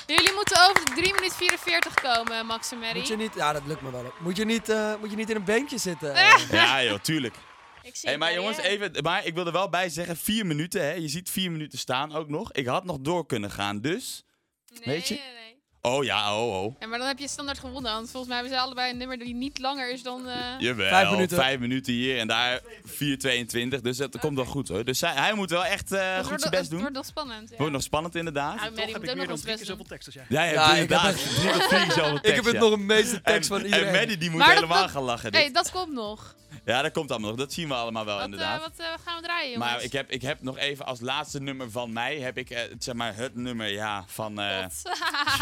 Jullie 0.06 0.32
moeten 0.34 0.62
over 0.68 0.84
de 0.84 0.92
3 0.94 1.14
minuten 1.14 1.36
44 1.36 1.94
komen, 1.94 2.46
Max 2.46 2.72
en 2.72 2.78
Mary. 2.78 2.98
Moet 2.98 3.08
je 3.08 3.16
niet, 3.16 3.34
ja, 3.34 3.52
dat 3.52 3.62
lukt 3.66 3.80
me 3.80 3.90
wel. 3.90 4.12
Moet 4.18 4.36
je 4.36 4.44
niet, 4.44 4.68
eh, 4.68 4.92
moet 5.00 5.10
je 5.10 5.16
niet 5.16 5.30
in 5.30 5.36
een 5.36 5.44
beentje 5.44 5.78
zitten? 5.78 6.14
Ja 6.50 6.82
joh, 6.82 6.98
tuurlijk. 6.98 7.34
Ik 7.82 7.96
zie 7.96 8.08
Hey, 8.08 8.10
het 8.10 8.18
maar 8.18 8.34
jongens, 8.34 8.56
je. 8.56 8.62
even, 8.62 8.92
maar 9.02 9.26
ik 9.26 9.34
wil 9.34 9.46
er 9.46 9.52
wel 9.52 9.68
bij 9.68 9.88
zeggen, 9.88 10.16
vier 10.16 10.46
minuten 10.46 10.82
hè. 10.82 10.92
Je 10.92 11.08
ziet 11.08 11.30
vier 11.30 11.50
minuten 11.50 11.78
staan 11.78 12.14
ook 12.14 12.28
nog. 12.28 12.52
Ik 12.52 12.66
had 12.66 12.84
nog 12.84 12.96
door 13.00 13.26
kunnen 13.26 13.50
gaan, 13.50 13.80
dus... 13.80 14.24
Nee, 14.72 14.82
Weet 14.84 15.08
je? 15.08 15.14
Nee, 15.14 15.24
nee. 15.44 15.57
Oh 15.82 16.04
ja, 16.04 16.36
oh 16.36 16.62
oh. 16.64 16.74
Ja, 16.80 16.86
maar 16.86 16.98
dan 16.98 17.06
heb 17.08 17.18
je 17.18 17.28
standaard 17.28 17.58
gewonnen. 17.58 17.92
Want 17.92 18.10
volgens 18.10 18.26
mij 18.32 18.36
hebben 18.40 18.56
ze 18.58 18.62
allebei 18.64 18.90
een 18.90 18.96
nummer 18.96 19.18
die 19.18 19.34
niet 19.34 19.58
langer 19.58 19.90
is 19.92 20.02
dan... 20.02 20.28
eh, 20.28 20.34
Jawel, 20.58 20.88
Vijf 20.88 21.10
minuten. 21.10 21.36
vijf 21.36 21.58
minuten 21.58 21.92
hier 21.92 22.18
en 22.18 22.28
daar 22.28 22.60
4,22. 22.86 23.80
Dus 23.82 23.96
dat 23.96 24.18
komt 24.18 24.36
wel 24.36 24.44
goed 24.44 24.68
hoor. 24.68 24.84
Dus 24.84 25.00
hij, 25.00 25.12
hij 25.14 25.34
moet 25.34 25.50
wel 25.50 25.64
echt 25.64 25.92
eh, 25.92 26.16
het 26.16 26.26
goed 26.26 26.40
zijn 26.40 26.50
best 26.50 26.62
Het 26.62 26.70
doen. 26.70 26.80
wordt 26.80 26.94
nog 26.94 27.04
spannend. 27.04 27.50
Ja. 27.50 27.56
Wordt 27.56 27.72
nog 27.72 27.82
spannend 27.82 28.14
inderdaad. 28.14 28.56
Nou, 28.56 28.70
Mary 28.74 28.92
moet 29.00 29.10
ook 29.10 29.16
nog 29.16 29.30
ons 29.30 29.42
best 29.42 29.66
doen. 29.66 29.86
tekst 29.86 30.06
als 30.06 30.14
jij. 30.14 30.24
Ja, 30.28 30.42
Ja, 30.42 30.68
hebt 30.74 30.82
ik 30.82 30.88
heb 30.98 31.02
echt- 31.14 31.38
drie 31.68 31.80
keer 31.84 31.92
zoveel 31.92 32.20
tekst. 32.20 32.26
ik 32.30 32.34
heb 32.34 32.44
het 32.44 32.54
ja. 32.54 32.60
nog 32.60 32.72
een 32.72 32.86
meeste 32.86 33.20
tekst 33.22 33.50
en, 33.50 33.56
van 33.56 33.64
iedereen. 33.64 33.86
En 33.86 33.92
Maddie 33.94 34.16
die 34.18 34.30
moet 34.30 34.38
Maar 34.38 34.54
helemaal 34.54 34.82
dat- 34.82 34.90
gaan 34.90 35.02
lachen. 35.02 35.32
hey, 35.32 35.44
dit. 35.44 35.54
dat 35.54 35.70
komt 35.70 35.92
nog. 35.92 36.34
Ja, 36.68 36.82
dat 36.82 36.92
komt 36.92 37.10
allemaal 37.10 37.28
nog. 37.30 37.38
Dat 37.38 37.52
zien 37.52 37.68
we 37.68 37.74
allemaal 37.74 38.04
wel 38.04 38.14
Wat, 38.16 38.24
inderdaad. 38.24 38.56
eh, 38.56 38.62
wat 38.62 38.78
eh, 38.78 38.86
gaan 39.04 39.16
we 39.16 39.22
draaien, 39.22 39.50
jongens? 39.52 39.70
maar 39.72 39.82
ik 39.82 39.92
heb, 39.92 40.10
ik 40.10 40.22
heb 40.22 40.42
nog 40.42 40.58
even 40.58 40.86
als 40.86 41.00
laatste 41.00 41.40
nummer 41.40 41.70
van 41.70 41.92
mij, 41.92 42.18
heb 42.18 42.38
ik 42.38 42.50
eh, 42.50 42.60
het, 42.70 42.84
zeg 42.84 42.94
maar 42.94 43.16
het 43.16 43.34
nummer 43.34 43.68
ja, 43.68 44.04
van, 44.06 44.40
eh 44.40 44.60
Wat? 44.62 44.82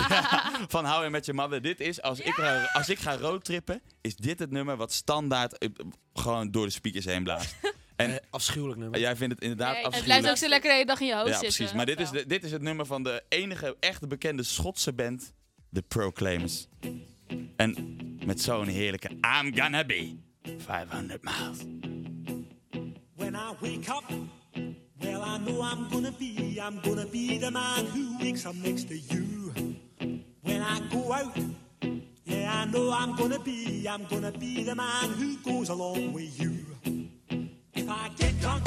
van 0.74 0.84
How 0.86 1.04
I 1.04 1.08
Met 1.08 1.26
Your 1.26 1.40
Mother. 1.42 1.62
Dit 1.62 1.80
is, 1.80 2.02
als, 2.02 2.20
ik, 2.20 2.32
ga- 2.34 2.70
als 2.72 2.88
ik 2.88 2.98
ga 2.98 3.16
roadtrippen, 3.16 3.82
is 4.00 4.16
dit 4.16 4.38
het 4.38 4.50
nummer 4.50 4.76
wat 4.76 4.92
standaard 4.92 5.58
eh, 5.58 5.68
gewoon 6.14 6.50
door 6.50 6.66
de 6.66 6.72
speakers 6.72 7.04
heen 7.04 7.22
blaast. 7.22 7.54
En 7.96 8.10
Eh, 8.10 8.16
afschuwelijk 8.30 8.80
nummer. 8.80 9.00
jij 9.00 9.16
vindt 9.16 9.34
het 9.34 9.42
inderdaad 9.42 9.72
Nee, 9.72 9.76
het 9.76 9.86
afschuwelijk. 9.86 10.20
blijft 10.20 10.36
ook 10.42 10.44
zo 10.44 10.48
lekker 10.52 10.68
de 10.70 10.74
hele 10.74 10.86
dag 10.88 11.00
in 11.00 11.06
je 11.06 11.14
hoofd 11.14 11.26
Ja, 11.26 11.32
zitten. 11.32 11.56
precies. 11.56 11.74
Maar 11.76 11.86
dit 11.86 12.00
is, 12.00 12.10
de, 12.10 12.26
dit 12.26 12.44
is 12.44 12.52
het 12.52 12.62
nummer 12.62 12.86
van 12.86 13.02
de 13.02 13.22
enige 13.28 13.76
echte 13.80 14.06
bekende 14.06 14.42
Schotse 14.42 14.92
band, 14.92 15.32
The 15.72 15.82
Proclaimers. 15.82 16.66
En 17.56 17.96
met 18.24 18.40
zo'n 18.42 18.66
heerlijke 18.66 19.08
I'm 19.10 19.56
gonna 19.56 19.84
be 19.84 20.16
500 20.60 21.24
miles. 21.24 21.64
When 23.16 23.34
I 23.34 23.54
wake 23.60 23.88
up, 23.90 24.04
well, 25.02 25.22
I 25.22 25.38
know 25.38 25.62
I'm 25.62 25.88
gonna 25.88 26.12
be, 26.12 26.58
I'm 26.62 26.80
gonna 26.80 27.06
be 27.06 27.38
the 27.38 27.50
man 27.50 27.86
who 27.86 28.18
wakes 28.18 28.46
up 28.46 28.54
next 28.54 28.88
to 28.88 28.98
you. 28.98 29.52
When 30.42 30.62
I 30.62 30.80
go 30.90 31.12
out, 31.12 31.36
yeah, 32.24 32.62
I 32.62 32.64
know 32.66 32.90
I'm 32.92 33.16
gonna 33.16 33.38
be, 33.38 33.86
I'm 33.88 34.04
gonna 34.06 34.32
be 34.32 34.62
the 34.62 34.74
man 34.74 35.10
who 35.10 35.36
goes 35.38 35.68
along 35.68 36.12
with 36.12 36.40
you. 36.40 36.64
If 37.74 37.88
I 37.88 38.10
get 38.16 38.40
drunk, 38.40 38.64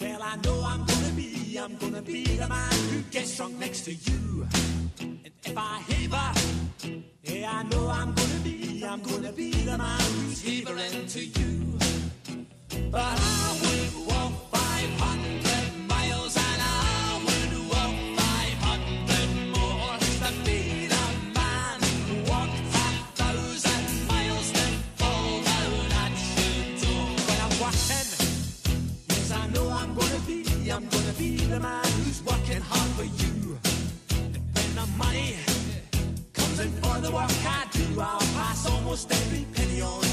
well, 0.00 0.22
I 0.22 0.36
know 0.36 0.62
I'm 0.64 0.84
gonna 0.84 1.12
be, 1.14 1.56
I'm 1.56 1.76
gonna 1.76 2.02
be 2.02 2.24
the 2.24 2.48
man 2.48 2.72
who 2.90 3.02
gets 3.10 3.36
drunk 3.36 3.58
next 3.58 3.82
to 3.82 3.94
you. 3.94 4.48
If 5.50 5.56
I 5.56 5.80
haver, 5.88 6.30
yeah, 7.22 7.50
I 7.50 7.62
know 7.70 7.88
I'm 7.88 8.12
gonna 8.12 8.40
be, 8.44 8.84
I'm 8.84 9.00
gonna 9.00 9.32
be 9.32 9.50
the 9.50 9.78
man 9.78 9.98
who's 9.98 10.42
havering 10.42 11.06
to 11.06 11.24
you. 11.24 11.78
But 12.90 13.00
I 13.00 13.58
would 13.62 14.06
walk 14.08 14.32
500 14.52 15.88
miles 15.88 16.36
and 16.36 16.60
I 16.60 17.22
would 17.24 17.52
walk 17.72 17.94
500 18.20 19.28
more 19.56 19.96
to 20.20 20.28
be 20.44 20.86
the 20.86 21.06
man 21.34 21.80
who 22.08 22.30
walked 22.30 22.60
a 22.60 22.88
thousand 23.16 23.84
miles 24.06 24.52
to 24.52 24.66
fall 25.00 25.32
down 25.48 25.92
at 26.04 26.12
your 26.36 26.60
door. 26.82 27.08
When 27.26 27.38
I'm 27.40 27.54
walking, 27.58 28.08
yes, 29.08 29.32
I 29.32 29.46
know 29.54 29.66
I'm 29.70 29.94
gonna 29.94 30.20
be, 30.26 30.70
I'm 30.70 30.86
gonna 30.88 31.14
be 31.16 31.36
the 31.36 31.58
man 31.58 31.87
work 37.12 37.30
I 37.44 37.66
do, 37.72 38.00
I'll 38.00 38.18
pass 38.18 38.66
almost 38.66 39.10
every 39.10 39.44
penny 39.54 39.80
on 39.80 40.07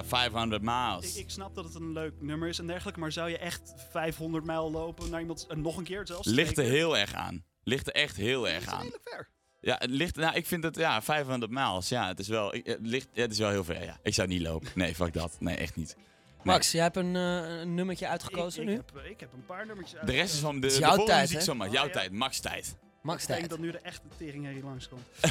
Yeah, 0.00 0.20
500 0.20 0.62
Ik, 0.62 0.68
miles. 0.68 1.16
ik 1.16 1.30
snap 1.30 1.54
dat 1.54 1.64
het 1.64 1.74
een 1.74 1.92
leuk 1.92 2.12
nummer 2.20 2.48
is 2.48 2.58
en 2.58 2.66
dergelijke, 2.66 3.00
maar 3.00 3.12
zou 3.12 3.30
je 3.30 3.38
echt 3.38 3.74
500 3.90 4.44
mijl 4.44 4.70
lopen 4.70 5.10
naar 5.10 5.20
iemand 5.20 5.46
en 5.48 5.60
nog 5.60 5.76
een 5.76 5.84
keer 5.84 6.06
zelfs? 6.06 6.26
Ligt 6.28 6.58
er 6.58 6.64
heel 6.64 6.96
erg 6.98 7.14
aan. 7.14 7.44
Ligt 7.62 7.86
er 7.86 7.92
echt 7.94 8.16
heel 8.16 8.48
erg 8.48 8.62
is 8.62 8.68
aan. 8.68 8.78
redelijk 8.82 9.08
ver. 9.08 9.28
Ja, 9.60 9.76
het 9.78 9.90
ligt, 9.90 10.16
nou, 10.16 10.34
ik 10.34 10.46
vind 10.46 10.64
het, 10.64 10.76
ja, 10.76 11.02
500 11.02 11.52
miles. 11.52 11.88
Ja, 11.88 12.06
het 12.08 12.18
is 12.18 12.28
wel, 12.28 12.50
het 12.50 12.78
ligt, 12.80 13.08
ja, 13.12 13.22
het 13.22 13.32
is 13.32 13.38
wel 13.38 13.50
heel 13.50 13.64
ver, 13.64 13.82
ja. 13.82 13.98
Ik 14.02 14.14
zou 14.14 14.28
niet 14.28 14.40
lopen. 14.40 14.68
Nee, 14.74 14.94
fuck 14.94 15.12
dat. 15.12 15.36
Nee, 15.38 15.56
echt 15.56 15.76
niet. 15.76 15.94
Nee. 15.96 16.04
Max, 16.44 16.72
jij 16.72 16.82
hebt 16.82 16.96
een, 16.96 17.16
eh, 17.16 17.60
een 17.60 17.74
nummertje 17.74 18.08
uitgekozen 18.08 18.62
ik, 18.62 18.68
nu? 18.68 18.74
ik, 18.74 18.82
heb, 18.94 19.04
ik 19.04 19.20
heb 19.20 19.32
een 19.32 19.46
paar 19.46 19.66
nummertjes 19.66 20.00
De 20.04 20.12
rest 20.12 20.34
is 20.34 20.40
van 20.40 20.60
de, 20.60 20.66
is 20.66 20.74
de 20.74 20.80
volgende 20.82 21.06
tijd, 21.06 21.20
muziek 21.20 21.38
hè? 21.38 21.44
zomaar. 21.44 21.66
Oh, 21.66 21.72
Jouw 21.72 21.86
ja. 21.86 21.92
tijd, 21.92 22.12
max 22.12 22.40
tijd. 22.40 22.76
Max 23.02 23.22
Ik 23.22 23.28
denk 23.28 23.38
tijd. 23.38 23.50
dat 23.50 23.58
nu 23.60 23.70
de 23.70 23.78
echte 23.78 24.06
teringherrie 24.16 24.62
langskomt. 24.62 25.02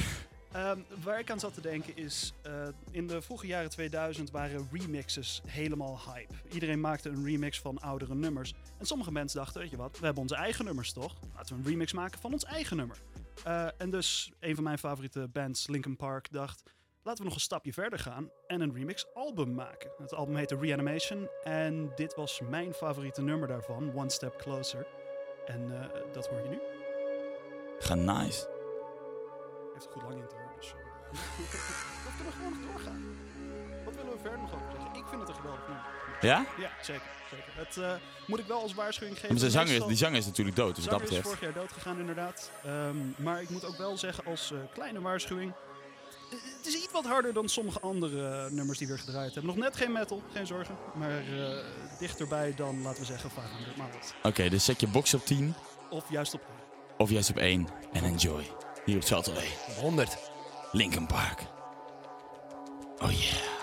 Ehm 0.52 0.80
waar 1.04 1.20
ik 1.20 1.32
aan 1.32 1.40
zat 1.40 1.54
te 1.54 1.62
denken 1.62 1.98
is, 1.98 2.34
eh, 2.42 2.68
in 2.92 3.08
de 3.08 3.22
vroege 3.22 3.48
jaren 3.48 3.70
2000 3.70 4.32
waren 4.32 4.68
remixes 4.72 5.42
helemaal 5.48 6.00
hype. 6.14 6.34
Iedereen 6.52 6.80
maakte 6.80 7.10
een 7.10 7.26
remix 7.26 7.60
van 7.60 7.80
oudere 7.80 8.16
nummers. 8.16 8.54
En 8.78 8.86
sommige 8.86 9.12
mensen 9.12 9.40
dachten, 9.40 9.62
weet 9.62 9.70
je 9.70 9.78
wat, 9.78 10.00
we 10.00 10.06
hebben 10.06 10.22
onze 10.22 10.36
eigen 10.36 10.66
nummers 10.66 10.94
toch? 10.94 11.16
Laten 11.36 11.56
we 11.56 11.62
een 11.62 11.70
remix 11.70 11.94
maken 11.94 12.20
van 12.20 12.34
ons 12.34 12.44
eigen 12.44 12.78
nummer. 12.78 12.98
Eh, 13.44 13.68
en 13.78 13.90
dus 13.90 14.32
een 14.40 14.56
van 14.56 14.64
mijn 14.64 14.78
favoriete 14.78 15.28
bands, 15.28 15.68
Linkin 15.68 15.96
Park, 15.96 16.32
dacht, 16.32 16.64
laten 17.04 17.22
we 17.22 17.28
nog 17.28 17.36
een 17.36 17.44
stapje 17.44 17.74
verder 17.74 18.00
gaan 18.00 18.30
en 18.48 18.62
een 18.62 18.74
remix 18.74 19.06
album 19.14 19.54
maken. 19.54 19.92
Het 19.98 20.14
album 20.14 20.36
heette 20.36 20.58
Reanimation 20.58 21.30
en 21.44 21.92
dit 21.96 22.16
was 22.16 22.42
mijn 22.50 22.74
favoriete 22.74 23.22
nummer 23.22 23.48
daarvan, 23.48 23.94
One 23.96 24.10
Step 24.10 24.38
Closer. 24.38 24.88
En 25.46 25.82
eh, 25.82 26.14
dat 26.14 26.28
hoor 26.28 26.42
je 26.42 26.50
nu. 26.50 26.60
Ga 27.80 27.96
nice. 27.96 28.58
Heeft 29.74 29.88
goed 29.92 30.02
lang 30.02 30.22
intro, 30.22 30.39
of 31.12 32.14
kunnen 32.16 32.34
we 32.34 32.38
gewoon 32.38 32.52
nog 32.60 32.72
doorgaan? 32.72 33.02
Wat 33.86 33.96
willen 33.96 34.12
we 34.12 34.20
verder 34.22 34.40
nog 34.40 34.54
over 34.54 34.72
zeggen? 34.72 34.96
Ik 34.96 35.06
vind 35.10 35.22
het 35.22 35.30
een 35.30 35.36
geweldig 35.36 35.68
nummer. 35.68 35.86
Ja? 36.22 36.46
Ja, 36.58 36.72
zeker. 36.82 37.10
zeker. 37.30 37.52
Het 37.56 37.78
eh, 37.78 37.94
moet 38.28 38.40
ik 38.40 38.46
wel 38.46 38.62
als 38.62 38.74
waarschuwing 38.74 39.16
geven. 39.16 39.30
Maar 39.30 39.40
zijn 39.40 39.52
zanger 39.52 39.76
is, 39.82 39.86
die 39.88 39.98
zanger 39.98 40.18
is 40.18 40.26
natuurlijk 40.26 40.56
dood, 40.56 40.76
dus 40.76 40.86
wat 40.86 41.00
dat 41.00 41.08
zanger 41.08 41.18
is 41.18 41.24
betreft. 41.24 41.40
vorig 41.40 41.56
jaar 41.56 41.64
dood 41.64 41.74
gegaan, 41.78 42.00
inderdaad. 42.00 42.52
Ehm, 42.64 42.98
maar 43.18 43.42
ik 43.42 43.50
moet 43.50 43.66
ook 43.66 43.78
wel 43.78 43.98
zeggen, 43.98 44.26
als 44.26 44.52
eh, 44.52 44.58
kleine 44.74 45.02
waarschuwing... 45.02 45.54
Het 46.30 46.68
is 46.68 46.76
iets 46.76 46.92
wat 46.92 47.06
harder 47.06 47.34
dan 47.34 47.50
sommige 47.50 47.80
andere 47.80 48.46
eh, 48.46 48.52
nummers 48.52 48.78
die 48.78 48.88
we 48.88 48.94
weer 48.94 49.04
gedraaid 49.04 49.34
hebben. 49.34 49.56
Nog 49.56 49.64
net 49.64 49.76
geen 49.76 49.92
metal, 49.92 50.22
geen 50.34 50.48
zorgen. 50.48 50.76
Maar 50.96 51.18
eh, 51.20 51.58
dichterbij 52.00 52.54
dan, 52.56 52.82
laten 52.82 53.00
we 53.00 53.06
zeggen, 53.06 53.32
500 53.32 53.78
miles. 53.78 54.14
Oké, 54.24 54.50
dus 54.50 54.66
zet 54.66 54.80
je 54.80 54.88
box 54.88 55.14
op 55.14 55.26
10 55.26 55.54
Of 55.90 56.10
juist 56.10 56.34
op 56.34 56.42
of 56.98 57.10
juist 57.10 57.30
op 57.30 57.38
1 57.38 57.68
en 57.94 58.04
enjoy. 58.04 58.44
Hier 58.86 58.96
op 58.96 59.04
Salterway. 59.04 59.48
100. 59.80 60.29
Linkin 60.74 61.08
Park. 61.08 61.46
Oh 63.02 63.10
yeah. 63.10 63.59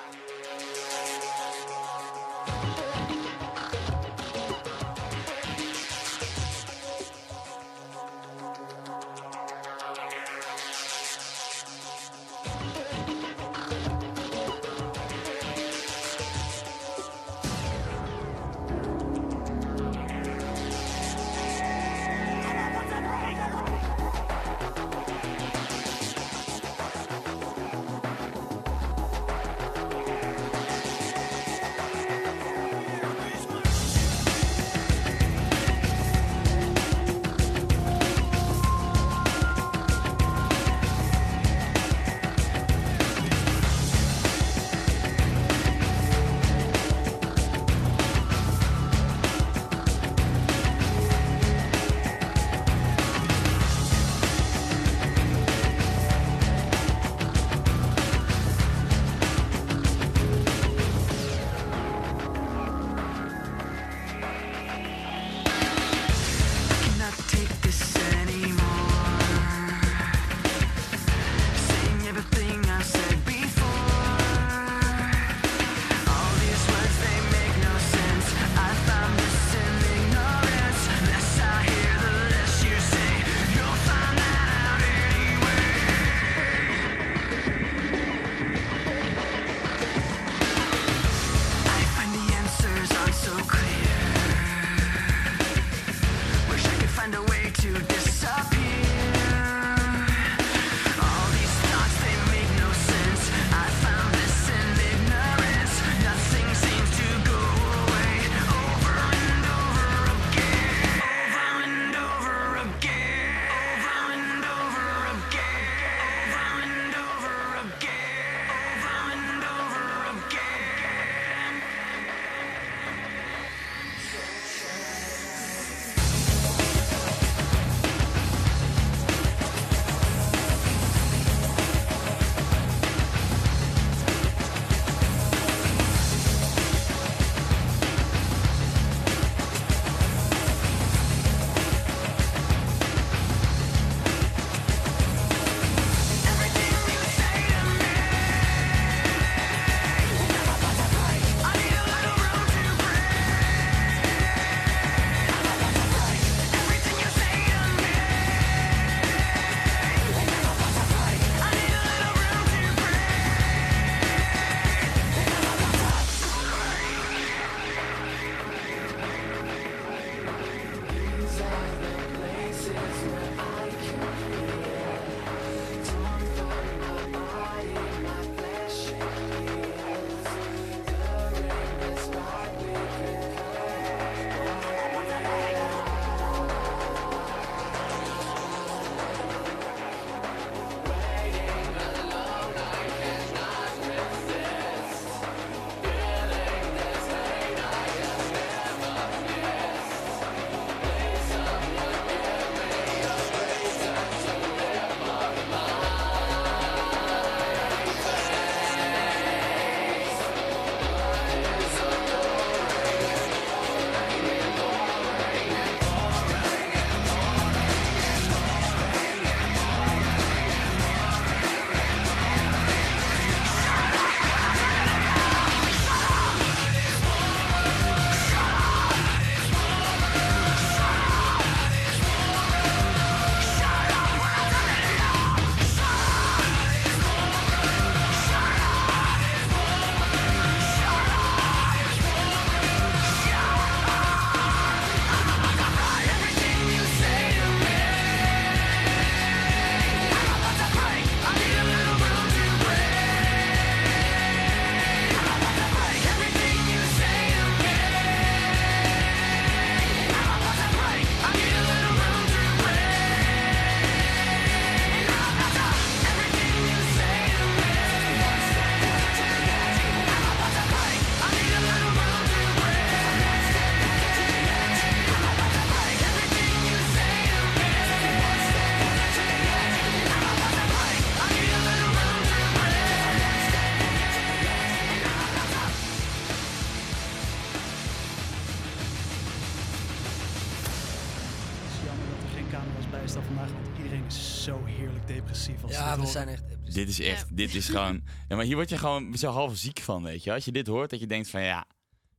Zijn 296.17 296.29
echt. 296.29 296.75
Dit 296.75 296.89
is 296.89 297.01
echt, 297.01 297.37
dit 297.37 297.55
is 297.55 297.69
gewoon... 297.69 298.03
Ja, 298.29 298.37
maar 298.37 298.45
hier 298.45 298.55
word 298.55 298.69
je 298.69 298.79
gewoon 298.79 299.17
zo 299.17 299.31
half 299.31 299.57
ziek 299.57 299.79
van, 299.79 300.03
weet 300.03 300.25
je. 300.25 300.33
Als 300.33 300.45
je 300.45 300.53
dit 300.53 300.67
hoort, 300.67 300.91
dat 300.91 301.01
je 301.01 301.07
denkt 301.07 301.29
van 301.29 301.43
ja, 301.43 301.65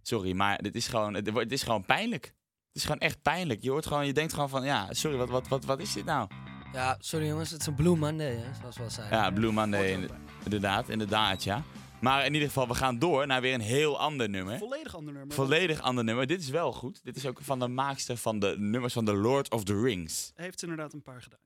sorry, 0.02 0.34
maar 0.34 0.62
dit 0.62 0.76
is 0.76 0.88
gewoon, 0.88 1.14
het, 1.14 1.52
is 1.52 1.64
gewoon 1.64 1.86
pijnlijk. 1.86 2.26
Het 2.26 2.76
is 2.76 2.84
gewoon 2.84 3.00
echt 3.00 3.22
pijnlijk. 3.22 3.64
Je 3.64 3.70
hoort 3.70 3.86
gewoon, 3.86 4.06
je 4.06 4.14
denkt 4.14 4.34
gewoon 4.34 4.50
van 4.50 4.64
ja, 4.64 4.94
sorry, 4.94 5.18
wat, 5.18 5.30
wat, 5.30 5.48
wat, 5.48 5.66
wat 5.66 5.80
is 5.80 5.94
dit 5.94 6.06
nou? 6.06 6.30
Ja, 6.74 6.98
sorry 7.00 7.28
jongens, 7.28 7.52
het 7.52 7.62
is 7.62 7.68
een 7.68 7.76
Blue 7.76 7.96
Monday, 7.96 8.36
hè, 8.36 8.54
zoals 8.60 8.78
we 8.78 8.84
al 8.84 8.90
zeiden. 8.90 9.18
Ja, 9.18 9.32
Blue 9.32 9.52
Monday, 9.52 9.94
er 9.94 10.10
inderdaad, 10.44 10.90
inderdaad, 10.90 11.44
ja. 11.44 11.64
Maar 12.02 12.26
in 12.26 12.34
ieder 12.34 12.48
geval, 12.48 12.68
we 12.68 12.76
gaan 12.76 13.00
door 13.00 13.28
naar 13.28 13.42
weer 13.42 13.54
een 13.54 13.62
heel 13.62 14.00
ander 14.00 14.30
nummer. 14.30 14.58
Volledig 14.58 14.96
ander 14.96 15.14
nummer. 15.14 15.36
Volledig 15.36 15.82
ander 15.82 16.04
nummer. 16.04 16.28
Dit 16.28 16.42
is 16.42 16.50
wel 16.50 16.74
goed. 16.74 17.00
Dit 17.04 17.16
is 17.16 17.26
ook 17.26 17.40
van 17.42 17.60
de 17.60 17.68
maakster 17.68 18.18
van 18.18 18.40
de 18.40 18.56
nummers 18.58 18.94
van 18.94 19.06
The 19.06 19.14
Lord 19.16 19.52
of 19.52 19.64
the 19.64 19.82
Rings. 19.82 20.32
Heeft 20.36 20.62
inderdaad 20.62 20.94
een 20.94 21.02
paar 21.02 21.22
gedaan. 21.22 21.40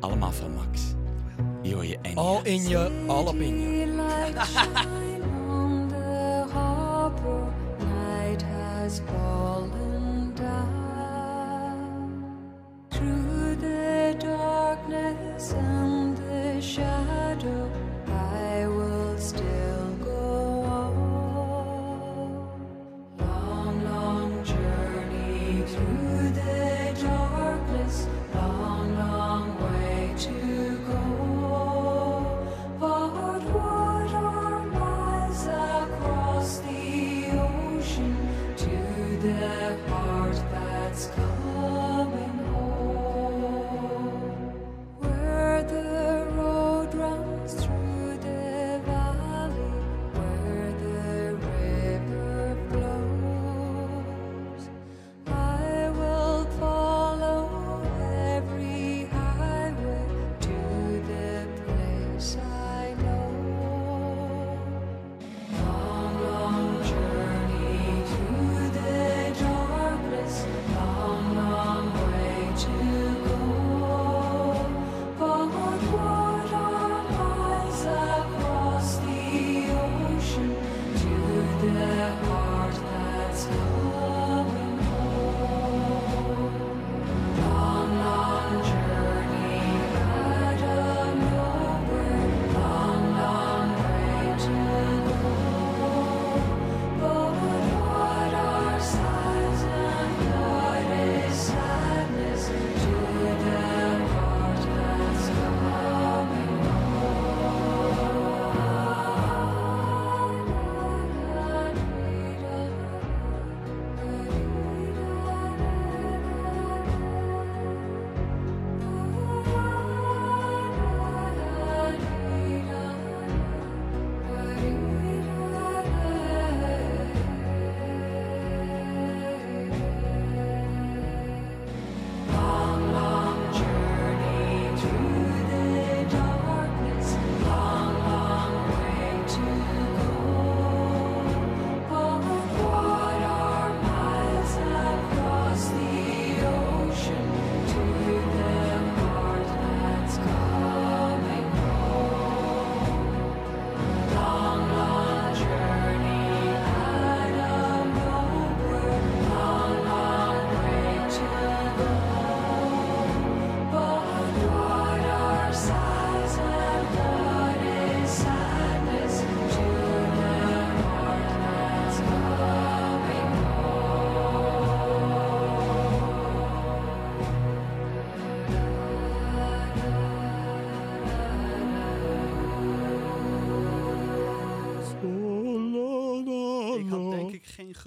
Allemaal 0.00 0.32
van 0.32 0.54
Max. 0.54 0.80
Hier 1.62 1.74
hoor 1.74 1.86
je 1.86 1.98
Enya. 2.02 2.20
Al 2.20 2.40
in 2.44 2.68
je, 2.68 3.04
al 3.06 3.26
op 3.26 3.34
in 3.34 3.60
je. 3.60 3.86
Light 3.86 4.46
shine 4.52 5.22
on 5.48 5.88
the 5.88 6.46
harbor, 6.52 7.52
night 7.78 8.42
has 8.42 9.00
fallen 9.06 10.32
down. 10.34 12.24
Through 12.90 13.56
the 13.56 14.16
darkness 14.18 15.52
and 15.52 16.16
the 16.16 16.60
shadow, 16.60 17.70
I 18.08 18.66
will 18.66 19.18
still 19.18 19.79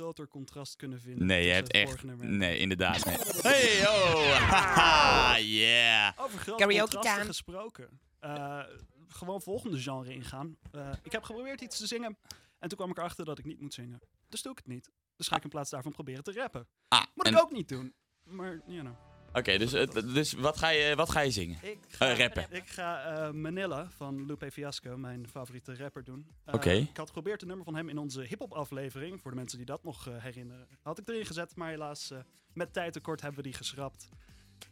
groter 0.04 0.28
contrast 0.28 0.76
kunnen 0.76 1.00
vinden. 1.02 1.26
Nee, 1.28 1.46
je 1.46 1.52
hebt 1.52 1.68
het 1.68 1.90
echt... 1.90 2.04
Nee, 2.04 2.58
inderdaad. 2.58 3.06
Nee. 3.06 3.16
Hey, 3.52 3.88
oh! 3.88 4.50
Haha, 4.50 5.38
yeah! 5.40 6.14
Over 6.20 6.40
grote 6.40 6.64
Karaoke 6.64 6.80
contrasten 6.80 7.14
time. 7.14 7.26
gesproken. 7.26 8.00
Eh, 8.20 8.64
gewoon 9.08 9.42
volgende 9.42 9.80
genre 9.82 10.14
ingaan. 10.14 10.58
Eh, 10.72 10.90
ik 11.04 11.12
heb 11.12 11.24
geprobeerd 11.24 11.62
iets 11.62 11.78
te 11.78 11.88
zingen. 11.88 12.18
En 12.60 12.70
toen 12.70 12.78
kwam 12.78 12.90
ik 12.90 12.98
erachter 12.98 13.26
dat 13.26 13.40
ik 13.40 13.46
niet 13.46 13.60
moet 13.60 13.74
zingen. 13.74 14.00
Dus 14.30 14.42
doe 14.42 14.52
ik 14.52 14.58
het 14.58 14.68
niet. 14.68 14.92
Dus 15.16 15.28
ga 15.28 15.36
ik 15.36 15.44
in 15.44 15.50
plaats 15.50 15.70
daarvan 15.70 15.92
proberen 15.92 16.24
te 16.24 16.34
rappen. 16.34 16.68
Ah, 16.88 17.04
Moet 17.14 17.26
en- 17.26 17.34
ik 17.34 17.40
ook 17.40 17.52
niet 17.52 17.68
doen. 17.70 17.94
Maar, 18.24 18.62
you 18.66 18.80
know. 18.80 18.96
Oké, 19.34 19.58
dus, 19.58 19.72
het- 19.72 19.94
dus 20.14 20.34
wat, 20.34 20.58
ga 20.58 20.70
je, 20.70 20.96
wat 20.96 21.10
ga 21.12 21.20
je 21.20 21.32
zingen? 21.32 21.58
Ik 21.62 21.78
ga, 21.88 22.10
Eh, 22.12 22.18
rappen. 22.18 22.46
Ik 22.52 22.68
ga 22.70 23.04
eh, 23.04 23.32
Manila 23.32 23.88
van 23.96 24.26
Lupe 24.26 24.52
Fiasco, 24.52 24.98
mijn 24.98 25.28
favoriete 25.28 25.76
rapper, 25.76 26.04
doen. 26.04 26.28
Eh, 26.46 26.54
Oké. 26.54 26.70
Ik 26.72 26.98
had 26.98 27.08
geprobeerd 27.08 27.42
een 27.42 27.48
nummer 27.48 27.66
van 27.66 27.76
hem 27.76 27.90
in 27.90 27.98
onze 27.98 28.22
hip-hop 28.22 28.52
aflevering, 28.54 29.22
voor 29.22 29.32
de 29.32 29.38
mensen 29.38 29.58
die 29.58 29.66
dat 29.68 29.84
nog 29.84 30.08
eh, 30.08 30.14
herinneren, 30.18 30.68
had 30.82 30.98
ik 31.00 31.08
erin 31.10 31.26
gezet. 31.26 31.56
Maar 31.56 31.70
helaas, 31.70 32.12
eh, 32.12 32.18
met 32.54 32.74
tijd 32.74 32.94
tekort 32.94 33.22
hebben 33.22 33.38
we 33.44 33.48
die 33.50 33.58
geschrapt. 33.58 34.10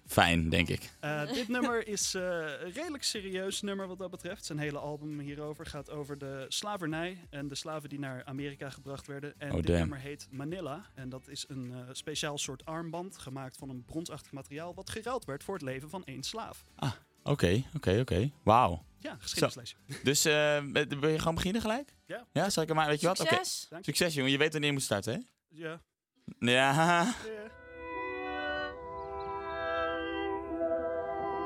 Fijn, 0.06 0.50
denk 0.50 0.68
ik. 0.68 0.90
Eh, 1.00 1.34
dit 1.34 1.48
nummer 1.48 1.88
is 1.88 2.14
eh, 2.14 2.22
een 2.60 2.72
redelijk 2.72 3.04
serieus 3.04 3.62
nummer 3.62 3.88
wat 3.88 3.98
dat 3.98 4.12
betreft. 4.12 4.46
Zijn 4.46 4.60
hele 4.60 4.78
album 4.78 5.20
hierover 5.20 5.66
gaat 5.66 5.90
over 5.90 6.18
de 6.18 6.46
slavernij 6.48 7.28
en 7.30 7.48
de 7.48 7.56
slaven 7.56 7.90
die 7.90 8.00
naar 8.00 8.26
Amerika 8.26 8.70
gebracht 8.70 9.08
werden. 9.08 9.34
En 9.38 9.50
Oh, 9.50 9.56
dit 9.56 9.66
damn. 9.66 9.80
nummer 9.80 9.98
heet 10.00 10.28
Manila. 10.32 10.86
En 10.96 11.10
dat 11.10 11.28
is 11.28 11.46
een 11.48 11.72
eh, 11.74 11.80
speciaal 11.92 12.38
soort 12.38 12.66
armband 12.66 13.18
gemaakt 13.18 13.58
van 13.58 13.70
een 13.70 13.84
bronsachtig 13.86 14.32
materiaal 14.32 14.74
wat 14.74 14.90
geruild 14.90 15.26
werd 15.26 15.44
voor 15.44 15.54
het 15.54 15.64
leven 15.64 15.90
van 15.90 16.04
één 16.06 16.24
slaaf. 16.24 16.64
Oké, 17.24 17.64
oké, 17.76 18.00
oké. 18.00 18.32
Wauw. 18.44 18.84
Ja, 19.00 19.18
geschiedenislesje. 19.20 19.76
Dus 20.04 20.26
eh, 20.26 20.64
wil 21.00 21.10
je 21.10 21.20
gewoon 21.20 21.36
beginnen 21.36 21.62
gelijk? 21.62 21.96
Ja. 22.06 22.28
Ja, 22.32 22.50
zal 22.50 22.64
ik 22.64 22.70
er 22.70 22.76
maar, 22.76 22.88
weet 22.88 23.02
je 23.02 23.08
wat? 23.08 23.20
Oké. 23.20 23.30
Succes. 23.36 23.68
Succes, 23.82 24.14
jongen. 24.14 24.32
Je 24.32 24.38
weet 24.38 24.52
wanneer 24.52 24.70
je 24.70 24.76
moet 24.76 24.86
starten, 24.86 25.14
hè? 25.14 25.20
Ja. 25.48 25.82
Ja. 26.40 26.74
Ja. 26.74 27.14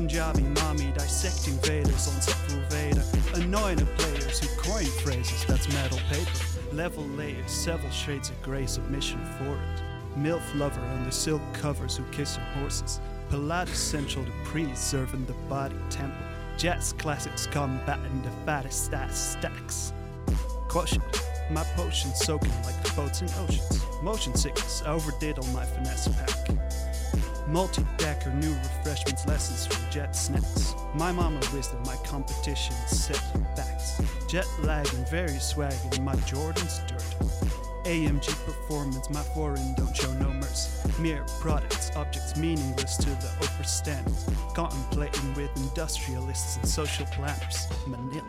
Punjabi, 0.00 0.40
Mami, 0.40 0.94
dissecting 0.94 1.58
Vedas 1.58 2.08
on 2.08 2.14
Sepul 2.22 2.66
Veda, 2.70 3.04
annoying 3.34 3.84
players 3.98 4.38
who 4.38 4.48
coin 4.56 4.86
phrases, 5.02 5.44
that's 5.44 5.70
metal 5.74 5.98
paper, 6.08 6.30
level 6.72 7.04
layers, 7.18 7.50
several 7.50 7.90
shades 7.90 8.30
of 8.30 8.40
grey 8.40 8.64
submission 8.64 9.22
for 9.36 9.44
it, 9.44 10.18
MILF 10.18 10.40
lover 10.54 10.80
under 10.80 11.10
silk 11.10 11.42
covers 11.52 11.98
who 11.98 12.04
kiss 12.12 12.36
her 12.36 12.60
horses, 12.60 12.98
Pilates 13.28 13.74
central 13.74 14.24
to 14.24 14.32
priests 14.42 14.86
serving 14.86 15.26
the 15.26 15.34
body 15.50 15.76
temple, 15.90 16.24
jazz 16.56 16.94
classics 16.94 17.46
combating 17.46 18.22
the 18.22 18.30
fattest 18.46 18.90
stats 18.90 19.16
stacks. 19.16 19.92
Quotient. 20.68 21.04
My 21.50 21.64
potion 21.76 22.14
soaking 22.14 22.62
like 22.62 22.82
the 22.82 22.92
boats 22.96 23.20
in 23.20 23.28
oceans. 23.40 23.82
Motion 24.02 24.34
sickness, 24.34 24.82
I 24.82 24.92
overdid 24.92 25.38
on 25.38 25.52
my 25.52 25.66
finesse 25.66 26.08
pack. 26.08 26.59
Multi-decker, 27.50 28.30
new 28.34 28.54
refreshments, 28.54 29.26
lessons 29.26 29.66
from 29.66 29.90
jet 29.90 30.14
snacks. 30.14 30.76
My 30.94 31.10
mama 31.10 31.40
wisdom, 31.52 31.82
my 31.84 31.96
competition 32.04 32.76
set 32.86 33.20
facts. 33.56 34.00
Jet 34.28 34.46
lag 34.62 34.86
and 34.94 35.08
very 35.08 35.30
swaggin', 35.30 36.00
my 36.04 36.14
Jordan's 36.26 36.78
dirt. 36.86 37.02
AMG 37.84 38.28
performance, 38.44 39.10
my 39.10 39.22
foreign 39.34 39.74
don't 39.74 39.96
show 39.96 40.12
no 40.12 40.28
mercy. 40.34 40.70
Mere 41.02 41.24
products, 41.40 41.90
objects 41.96 42.36
meaningless 42.36 42.96
to 42.98 43.10
the 43.10 43.32
upper 43.42 43.64
standards. 43.64 44.26
Contemplating 44.54 45.34
with 45.34 45.50
industrialists 45.56 46.56
and 46.56 46.68
social 46.68 47.06
planners. 47.06 47.66
Manila. 47.88 48.22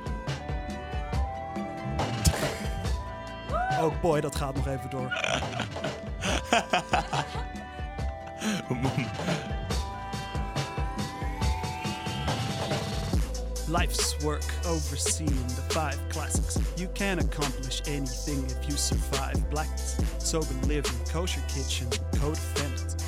Oh 3.80 3.93
boy, 4.01 4.22
dat 4.22 4.36
gaat 4.36 4.55
nog 4.55 4.67
even 4.67 4.89
door. 4.89 5.11
Life's 13.67 14.24
work 14.24 14.45
overseeing 14.65 15.30
the 15.30 15.61
five 15.69 15.99
classics. 16.09 16.57
You 16.78 16.88
can 16.93 17.19
accomplish 17.19 17.82
anything 17.86 18.45
if 18.45 18.69
you 18.69 18.78
survive. 18.78 19.49
Blackness, 19.49 19.99
sober 20.19 20.53
living, 20.67 20.91
kosher 21.09 21.41
kitchen, 21.49 21.88
codependence. 22.13 23.01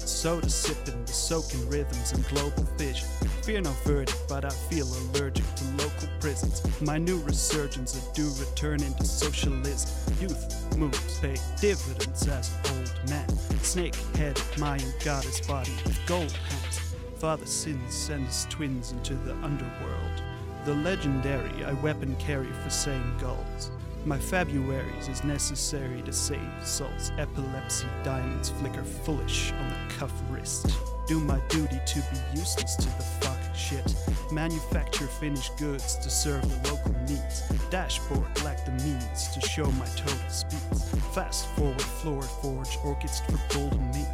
Soda 0.00 0.50
sipping, 0.50 1.02
the 1.06 1.12
soaking 1.12 1.66
rhythms 1.70 2.12
and 2.12 2.22
global 2.28 2.64
vision. 2.76 3.08
Fear 3.44 3.62
no 3.62 3.70
verdict, 3.84 4.18
but 4.28 4.44
I 4.44 4.50
feel 4.50 4.86
allergic 4.86 5.46
to 5.54 5.64
local 5.78 6.08
prisons. 6.20 6.60
My 6.82 6.98
new 6.98 7.18
resurgence, 7.22 7.96
a 7.96 8.14
due 8.14 8.30
return 8.38 8.82
into 8.82 9.04
socialism. 9.04 9.90
Youth 10.20 10.57
moves, 10.78 11.18
pay 11.18 11.36
dividends 11.60 12.26
as 12.28 12.54
old 12.70 13.10
man. 13.10 13.28
Snake 13.62 13.96
headed 14.16 14.42
Mayan 14.58 14.92
goddess 15.04 15.40
body 15.46 15.72
with 15.84 15.98
gold 16.06 16.30
hands. 16.30 16.94
Father 17.18 17.46
sins 17.46 17.92
sends 17.92 18.46
twins 18.46 18.92
into 18.92 19.14
the 19.14 19.32
underworld. 19.42 20.22
The 20.64 20.74
legendary 20.74 21.64
I 21.64 21.72
weapon 21.74 22.14
carry 22.16 22.46
for 22.46 22.70
same 22.70 23.16
goals. 23.18 23.70
My 24.04 24.18
Februaries 24.18 25.08
is 25.08 25.24
necessary 25.24 26.00
to 26.02 26.12
save 26.12 26.40
souls. 26.62 27.10
Epilepsy 27.18 27.86
diamonds 28.04 28.50
flicker 28.50 28.84
foolish 28.84 29.52
on 29.52 29.68
the 29.68 29.94
cuff 29.94 30.12
wrist. 30.30 30.70
Do 31.08 31.18
my 31.20 31.40
duty 31.48 31.80
to 31.84 32.00
be 32.00 32.38
useless 32.38 32.76
to 32.76 32.86
the 32.86 33.04
fuck 33.20 33.37
shit. 33.58 33.94
Manufacture 34.30 35.06
finished 35.06 35.56
goods 35.58 35.96
to 35.96 36.08
serve 36.08 36.42
the 36.42 36.70
local 36.70 36.94
needs. 37.00 37.42
Dashboard 37.70 38.42
lack 38.44 38.64
the 38.64 38.72
means 38.84 39.28
to 39.34 39.40
show 39.40 39.70
my 39.72 39.86
total 39.86 40.28
speeds. 40.28 40.88
Fast 41.12 41.48
forward, 41.48 41.82
floor 41.82 42.22
forge, 42.22 42.78
orchids 42.84 43.20
for 43.20 43.38
golden 43.52 43.90
meat. 43.90 44.06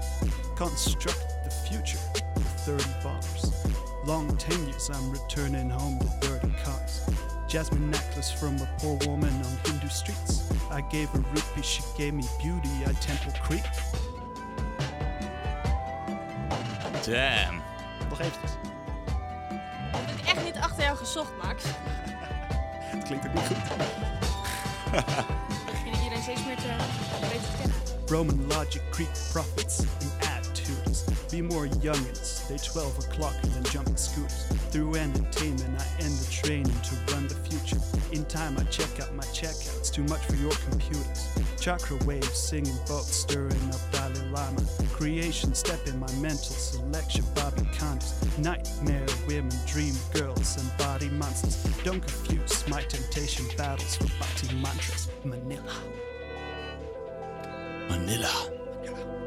Construct 0.57 1.25
the 1.45 1.51
future 1.51 1.99
with 2.15 2.45
30 2.67 2.85
bars. 3.03 3.67
Long 4.07 4.35
tenures, 4.37 4.91
I'm 4.93 5.11
returning 5.11 5.71
home 5.71 5.99
to 5.99 6.29
dirty 6.29 6.55
cars. 6.65 7.03
Jasmine 7.47 7.91
necklace 7.91 8.31
from 8.31 8.57
a 8.57 8.69
poor 8.79 8.99
woman 9.07 9.33
on 9.33 9.59
Hindu 9.65 9.89
streets. 9.89 10.51
I 10.71 10.81
gave 10.81 11.09
her 11.11 11.21
rupee, 11.21 11.63
she 11.63 11.83
gave 11.97 12.15
me 12.15 12.25
beauty, 12.43 12.71
at 12.87 13.01
Temple 13.01 13.33
Creek. 13.43 13.65
Damn. 17.05 17.63
Nog 18.09 18.21
eventjes. 18.21 18.74
Achter 20.65 20.85
jou 20.85 20.97
gezocht, 20.97 21.33
Max. 21.43 21.65
Het 22.95 23.05
klinkt 23.05 23.27
ook 23.27 23.35
niet 23.35 23.45
goed. 23.47 23.57
Begin 25.71 25.93
iedereen 26.03 26.23
steeds 26.23 26.45
meer 26.45 26.57
te 26.57 26.77
weten 27.21 27.41
te 27.41 27.57
kennen. 27.59 27.77
Roman 28.07 28.47
logic, 28.47 28.83
Greek 28.91 29.09
prophets. 29.33 29.79
Be 31.35 31.43
more 31.43 31.67
youngins, 31.67 32.47
they 32.47 32.59
12 32.59 32.97
o'clock 32.97 33.35
and 33.43 33.51
then 33.51 33.65
jumping 33.65 33.97
scooters. 33.97 34.45
Through 34.71 34.95
entertainment, 34.95 35.83
I 35.83 36.05
end 36.05 36.17
the 36.17 36.31
training 36.31 36.81
to 36.83 37.13
run 37.13 37.27
the 37.27 37.35
future. 37.35 37.81
In 38.13 38.25
time, 38.27 38.57
I 38.57 38.63
check 38.71 39.01
out 39.01 39.13
my 39.17 39.25
checkouts, 39.25 39.93
too 39.93 40.05
much 40.05 40.25
for 40.27 40.37
your 40.37 40.53
computers. 40.71 41.29
Chakra 41.61 41.97
waves, 42.07 42.39
singing 42.39 42.77
boats, 42.87 43.17
stirring 43.17 43.69
up 43.73 43.81
Dalai 43.91 44.31
Lama. 44.31 44.63
Creation, 44.93 45.53
step 45.55 45.85
in 45.89 45.99
my 45.99 46.13
mental 46.21 46.55
selection, 46.55 47.25
Bobby 47.35 47.63
Condos. 47.75 48.15
Nightmare 48.39 49.05
women, 49.27 49.51
dream 49.67 49.95
girls, 50.13 50.57
and 50.57 50.79
body 50.79 51.09
monsters. 51.09 51.57
Don't 51.83 52.01
confuse 52.01 52.65
my 52.69 52.83
temptation 52.83 53.45
battles 53.57 53.97
for 53.97 54.07
body 54.21 54.55
mantras. 54.63 55.09
Manila. 55.25 55.75
Manila. 57.89 58.31
Manila. 58.85 59.24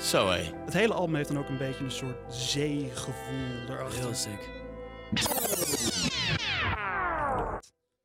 Zo 0.00 0.28
hé. 0.28 0.52
Het 0.64 0.74
hele 0.74 0.94
album 0.94 1.14
heeft 1.14 1.28
dan 1.28 1.38
ook 1.38 1.48
een 1.48 1.58
beetje 1.58 1.84
een 1.84 1.90
soort 1.90 2.34
zeegevoel 2.34 3.68
erachter. 3.68 3.98
Heel 3.98 4.14
sick. 4.14 4.48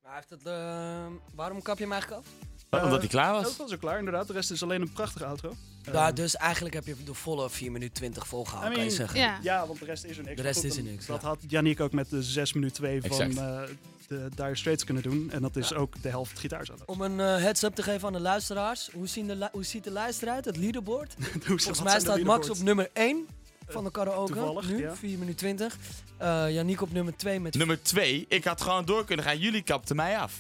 Maar 0.02 0.16
heeft 0.16 0.30
het, 0.30 0.46
eh, 0.46 1.06
waarom 1.36 1.62
kap 1.62 1.78
je 1.78 1.84
hem 1.84 1.92
eigenlijk 1.92 2.22
af? 2.22 2.49
Oh, 2.70 2.84
Omdat 2.84 3.00
hij 3.00 3.08
klaar 3.08 3.26
Ja, 3.26 3.32
was. 3.34 3.44
dat 3.44 3.56
was 3.58 3.74
ook 3.74 3.80
klaar, 3.80 3.98
inderdaad. 4.00 4.28
De 4.28 4.34
rest 4.34 4.52
is 4.52 4.64
alleen 4.64 4.82
een 4.82 4.92
prachtige 4.92 5.26
outro. 5.26 5.54
Ja, 5.92 6.12
dus 6.12 6.36
eigenlijk 6.36 6.76
heb 6.76 6.86
je 6.86 6.96
de 7.06 7.14
volle 7.14 7.50
4 7.50 7.72
minuten 7.72 7.94
20 7.94 8.28
volgehouden, 8.28 8.72
I 8.72 8.76
kan 8.76 8.84
je 8.84 8.90
zeggen. 8.92 9.20
Ja. 9.20 9.40
Ja, 9.42 9.68
want 9.68 9.80
de 9.80 9.86
rest 9.86 10.04
is 10.04 10.18
er 10.18 10.24
niks. 10.24 10.36
De 10.36 10.42
rest 10.42 10.64
is 10.64 10.78
er 10.78 10.84
niks, 10.84 11.06
Dat 11.06 11.22
ja. 11.22 11.28
had 11.28 11.38
Yannick 11.48 11.80
ook 11.80 11.92
met 11.92 12.10
de 12.10 12.24
6 12.24 12.54
minuten 12.54 12.76
2 12.76 13.02
van 13.02 13.38
eh, 13.38 13.62
de 14.08 14.30
Dire 14.36 14.56
Straits 14.56 14.84
kunnen 14.84 15.04
doen. 15.04 15.32
En 15.32 15.42
dat 15.42 15.56
is 15.56 15.70
Ja. 15.70 15.76
ook 15.76 16.02
de 16.02 16.10
helft 16.10 16.40
gitaarsolo. 16.40 16.80
Om 16.86 17.02
een 17.02 17.20
eh, 17.20 17.26
heads-up 17.44 17.76
te 17.76 17.84
geven 17.84 18.08
aan 18.08 18.14
de 18.14 18.20
luisteraars. 18.20 18.90
Hoe, 18.94 19.08
zien 19.08 19.28
de 19.28 19.50
hoe 19.52 19.64
ziet 19.64 19.84
de 19.84 19.92
lijst 19.92 20.22
eruit, 20.22 20.46
het 20.46 20.58
leaderboard? 20.58 21.16
Volgens 21.46 21.82
mij 21.84 22.00
staat 22.00 22.24
Max 22.24 22.50
op 22.50 22.58
nummer 22.60 22.90
1 22.94 23.28
van 23.68 23.84
de 23.84 23.92
karaoke. 23.92 24.34
toevallig, 24.34 24.70
nu, 24.70 24.78
ja. 24.82 24.96
4 24.96 25.10
minuten 25.18 25.36
20. 25.36 25.78
Eh 26.18 26.46
Yannick 26.54 26.82
op 26.82 26.92
nummer 26.92 27.16
2 27.18 27.40
met... 27.40 27.54
Nummer 27.54 27.82
2. 27.84 28.26
Ik 28.30 28.44
had 28.44 28.62
gewoon 28.62 28.86
door 28.86 29.06
kunnen 29.06 29.26
gaan. 29.26 29.38
Jullie 29.40 29.62
kapten 29.62 29.96
mij 29.96 30.18
af. 30.18 30.34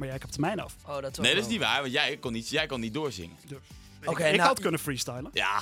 Maar 0.00 0.08
jij 0.08 0.18
kapt 0.18 0.34
de 0.34 0.40
mijne 0.40 0.62
af. 0.62 0.76
Oh, 0.86 1.00
dat 1.00 1.18
Nee, 1.18 1.34
dat 1.34 1.44
is 1.44 1.50
niet 1.50 1.60
waar. 1.60 1.80
Want 1.80 1.92
jij 1.92 2.16
kon 2.16 2.32
niet, 2.32 2.48
jij 2.48 2.66
kon 2.66 2.80
niet 2.80 2.94
doorzingen. 2.94 3.36
Oké, 4.04 4.24
ik 4.24 4.36
nou- 4.36 4.48
had 4.48 4.60
kunnen 4.60 4.80
freestylen. 4.80 5.30
Ja. 5.32 5.60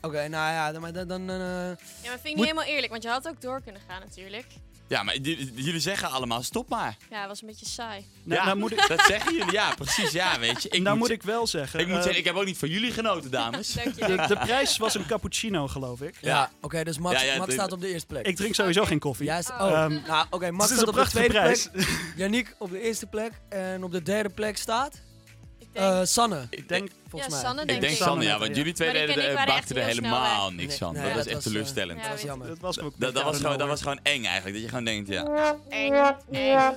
Oké, 0.00 0.28
nou 0.28 0.52
ja, 0.52 0.72
dan... 0.72 0.92
dan, 0.92 1.08
dan 1.08 1.20
eh, 1.20 1.36
Ja, 1.36 1.36
maar 1.36 1.76
vind 2.02 2.12
ik 2.12 2.24
niet 2.24 2.36
Moet- 2.36 2.44
helemaal 2.44 2.64
eerlijk, 2.64 2.90
want 2.90 3.02
je 3.02 3.08
had 3.08 3.28
ook 3.28 3.40
door 3.40 3.60
kunnen 3.62 3.82
gaan 3.88 4.00
natuurlijk. 4.00 4.46
Ja, 4.88 5.02
maar 5.02 5.16
j- 5.16 5.50
jullie 5.54 5.80
zeggen 5.80 6.10
allemaal 6.10 6.42
stop 6.42 6.68
maar. 6.68 6.96
Ja, 7.10 7.18
het 7.18 7.28
was 7.28 7.40
een 7.42 7.46
beetje 7.46 7.66
saai. 7.66 8.04
Nou, 8.22 8.40
ja, 8.40 8.46
nou 8.46 8.58
moet 8.58 8.72
ik, 8.72 8.88
dat 8.88 9.00
zeggen 9.06 9.34
jullie. 9.36 9.52
Ja, 9.52 9.74
precies. 9.74 10.10
Ja, 10.12 10.38
weet 10.38 10.62
je. 10.62 10.68
Ik 10.68 10.82
nou 10.82 10.96
moet, 10.96 11.08
moet 11.08 11.16
ik 11.16 11.22
wel 11.22 11.46
zeggen. 11.46 11.80
ik 11.80 11.86
moet 11.86 11.96
eh, 11.96 12.02
zeggen, 12.02 12.20
ik 12.20 12.26
heb 12.26 12.34
ook 12.36 12.44
niet 12.44 12.58
van 12.58 12.68
jullie 12.68 12.90
genoten, 12.92 13.30
dames. 13.30 13.72
Dank 13.84 13.94
je. 13.98 14.06
de, 14.06 14.24
de 14.28 14.36
prijs 14.36 14.76
was 14.76 14.94
een 14.94 15.06
cappuccino, 15.06 15.68
geloof 15.68 16.00
ik. 16.00 16.14
ja, 16.20 16.50
oké, 16.60 16.84
dus 16.84 16.98
Max, 16.98 17.20
Ja, 17.20 17.26
ja, 17.26 17.36
Max 17.36 17.46
de- 17.46 17.52
staat 17.52 17.72
op 17.72 17.80
de 17.80 17.88
eerste 17.88 18.06
plek. 18.06 18.26
Ik 18.26 18.36
drink 18.36 18.54
sowieso 18.54 18.84
geen 18.84 18.98
koffie. 18.98 19.26
Juist, 19.26 19.50
Oh. 19.50 19.60
oh. 19.60 19.70
Ehm, 19.72 20.00
nou, 20.06 20.26
oké, 20.30 20.50
Max 20.50 20.70
het 20.70 20.78
is 20.78 20.84
staat 20.84 20.94
een 20.94 21.00
op 21.02 21.04
de 21.04 21.10
prachtige 21.10 21.24
tweede 21.24 21.32
prijs. 21.32 21.68
plek. 21.72 22.14
Yannick 22.20 22.54
op 22.58 22.70
de 22.70 22.80
eerste 22.80 23.06
plek. 23.06 23.32
En 23.48 23.84
op 23.84 23.92
de 23.92 24.02
derde 24.02 24.28
plek 24.28 24.56
staat... 24.58 25.00
Ik 25.72 25.78
denk, 25.80 25.92
eh 26.00 26.00
Sanne, 26.04 26.46
Ik 26.50 26.68
denk, 26.68 26.90
volgens 27.08 27.32
ja, 27.32 27.38
mij. 27.40 27.46
Sanne 27.46 27.62
Ik 27.62 27.80
denk. 27.80 27.82
Sanne, 27.82 27.96
Sanne 28.04 28.24
ja, 28.24 28.38
want 28.38 28.56
jullie 28.56 28.72
twee 28.72 28.92
deden, 28.92 29.16
eh, 29.16 29.70
er 29.76 29.84
helemaal 29.84 30.50
niks 30.50 30.66
Nee, 30.68 30.78
van. 30.78 30.92
nee, 30.94 31.02
dat 31.04 31.14
was 31.14 31.26
echt 31.26 31.36
eh, 31.36 31.42
teleurstellend. 31.42 31.98
Ja, 32.00 32.04
Dat 32.04 32.12
was 32.12 32.22
jammer. 32.22 32.48
dat 32.48 32.58
was 32.58 32.80
ook 32.80 32.92
een 32.98 33.12
Dat, 33.12 33.22
was 33.22 33.36
gewoon, 33.36 33.58
dat 33.58 33.68
was 33.68 33.80
gewoon 33.82 33.98
eng 34.02 34.24
eigenlijk. 34.24 34.54
Dat 34.54 34.62
je 34.62 34.68
gewoon 34.68 34.84
denkt, 34.84 35.08
ja. 35.08 35.56
Eng, 35.68 35.92
eng. 36.30 36.72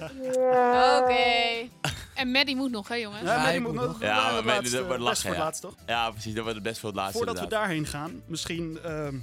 Oké. 1.01 1.69
En 2.13 2.31
Maddie 2.31 2.55
moet 2.55 2.71
nog, 2.71 2.87
hè 2.87 2.95
jongens? 2.95 3.21
Ja, 3.21 3.27
maar 3.27 3.37
Ja, 3.37 3.45
die 3.47 3.55
ik 3.59 3.65
moet 3.65 3.73
nog. 3.75 3.85
nog. 3.85 4.01
Ja, 4.01 4.31
maar 4.31 4.43
laatste, 4.43 4.77
dat 4.77 4.85
wordt 4.87 5.03
best 5.03 5.21
voor 5.21 5.31
het 5.31 5.39
laatst, 5.39 5.61
toch? 5.61 5.75
Ja, 5.85 6.11
precies. 6.11 6.33
Dat 6.33 6.43
wordt 6.43 6.55
het 6.57 6.67
best 6.67 6.79
voor 6.79 6.89
het 6.89 6.97
laatste 6.97 7.17
Voordat 7.17 7.39
we 7.39 7.47
daarheen 7.47 7.85
gaan, 7.85 8.21
misschien... 8.25 8.79
ehm, 8.83 9.15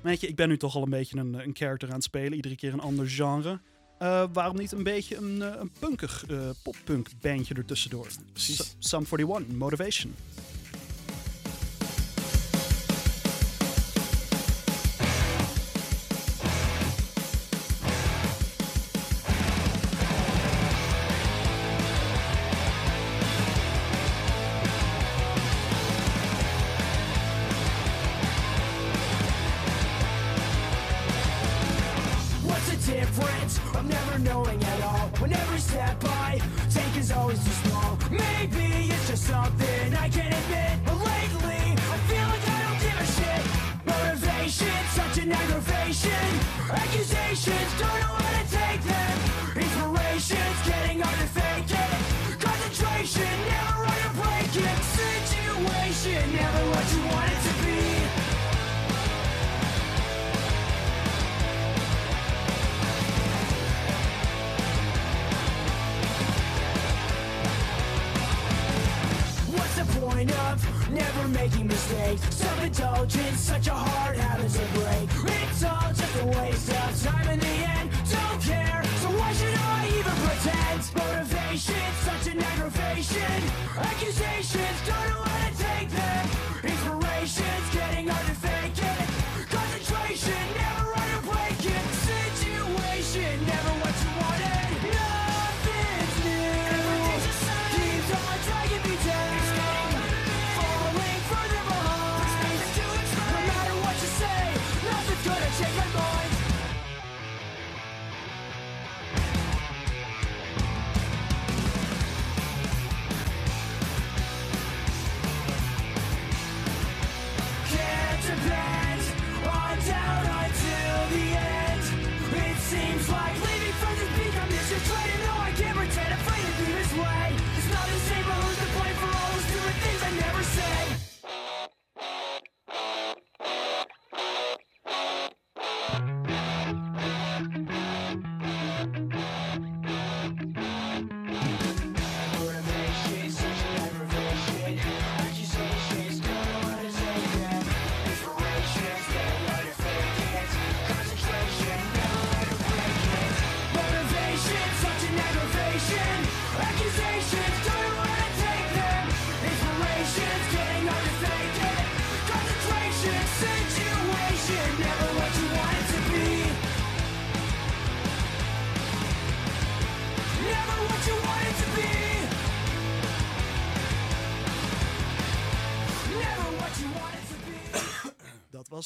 weet 0.00 0.20
je, 0.20 0.28
ik 0.28 0.36
ben 0.36 0.48
nu 0.48 0.56
toch 0.56 0.74
al 0.76 0.82
een 0.82 0.90
beetje 0.90 1.18
een, 1.18 1.34
een 1.34 1.50
character 1.54 1.88
aan 1.88 1.94
het 1.94 2.04
spelen. 2.04 2.32
Iedere 2.34 2.56
keer 2.56 2.72
een 2.72 2.80
ander 2.80 3.08
genre. 3.08 3.58
Eh, 4.02 4.24
waarom 4.32 4.56
niet 4.56 4.72
een 4.72 4.82
beetje 4.82 5.16
een, 5.16 5.42
eh, 5.42 5.60
een 5.60 5.70
punkig 5.78 6.24
eh, 6.28 6.38
poppunk 6.62 7.08
bandje 7.20 7.54
ertussendoor? 7.54 8.06
Precies. 8.32 8.56
S- 8.56 8.74
Sum 8.78 9.04
41, 9.10 9.56
Motivation. 9.56 10.14
Never 33.92 34.18
knowing 34.18 34.62
at 34.64 34.82
all. 34.82 35.08
When 35.20 35.32
every 35.32 35.58
step 35.58 36.02
I 36.04 36.40
take 36.70 36.96
is 36.96 37.12
always 37.12 37.38
too 37.44 37.68
small. 37.68 37.98
Maybe 38.10 38.90
it's 38.92 39.08
just 39.08 39.24
something 39.24 39.94
I 39.94 40.08
can't 40.08 40.34
admit. 40.40 40.74
But 40.84 40.98
lately, 41.12 41.64
I 41.94 41.96
feel 42.08 42.26
like 42.32 42.44
I 42.48 42.58
don't 42.64 42.80
give 42.84 42.98
a 43.04 43.08
shit. 43.16 43.42
Motivation, 43.92 44.78
such 44.98 45.18
an 45.24 45.32
aggravation. 45.32 46.28
Accusations, 46.70 47.70
don't 47.80 48.00
know 48.02 48.14
how 48.22 48.32
to 48.38 48.44
take 48.60 48.82
them. 48.82 49.16
Inspiration's 49.56 50.60
getting 50.66 51.00
hard 51.00 51.18
to 51.18 51.26
fake 51.26 51.70
it. 51.70 51.91
Of 70.30 70.90
never 70.92 71.28
making 71.28 71.66
mistakes? 71.66 72.22
Self-indulgence, 72.36 73.40
such 73.40 73.66
a 73.66 73.74
hard 73.74 74.16
habit 74.16 74.52
to 74.52 74.64
break. 74.78 75.08
It's 75.42 75.64
all 75.64 75.88
just 75.88 76.22
a 76.22 76.26
waste 76.26 76.70
of 76.70 77.02
time 77.02 77.28
in 77.28 77.40
the 77.40 77.46
end. 77.46 77.90
Don't 78.08 78.40
care, 78.40 78.84
so 79.02 79.08
why 79.18 79.32
should 79.32 79.52
I 79.52 79.88
even 79.98 80.14
pretend? 80.22 80.78
Motivation, 80.94 81.74
such 82.06 82.32
an 82.32 82.38
aggravation. 82.40 83.42
Accusations, 83.76 84.78
don't 84.86 85.08
know 85.10 85.22
how 85.26 85.48
to 85.48 85.54
take 85.58 85.90
them. 85.90 86.30
Inspiration's 86.62 87.74
getting 87.74 88.06
hard 88.06 88.26
to 88.26 88.34
fake 88.34 88.78
it. 88.78 88.91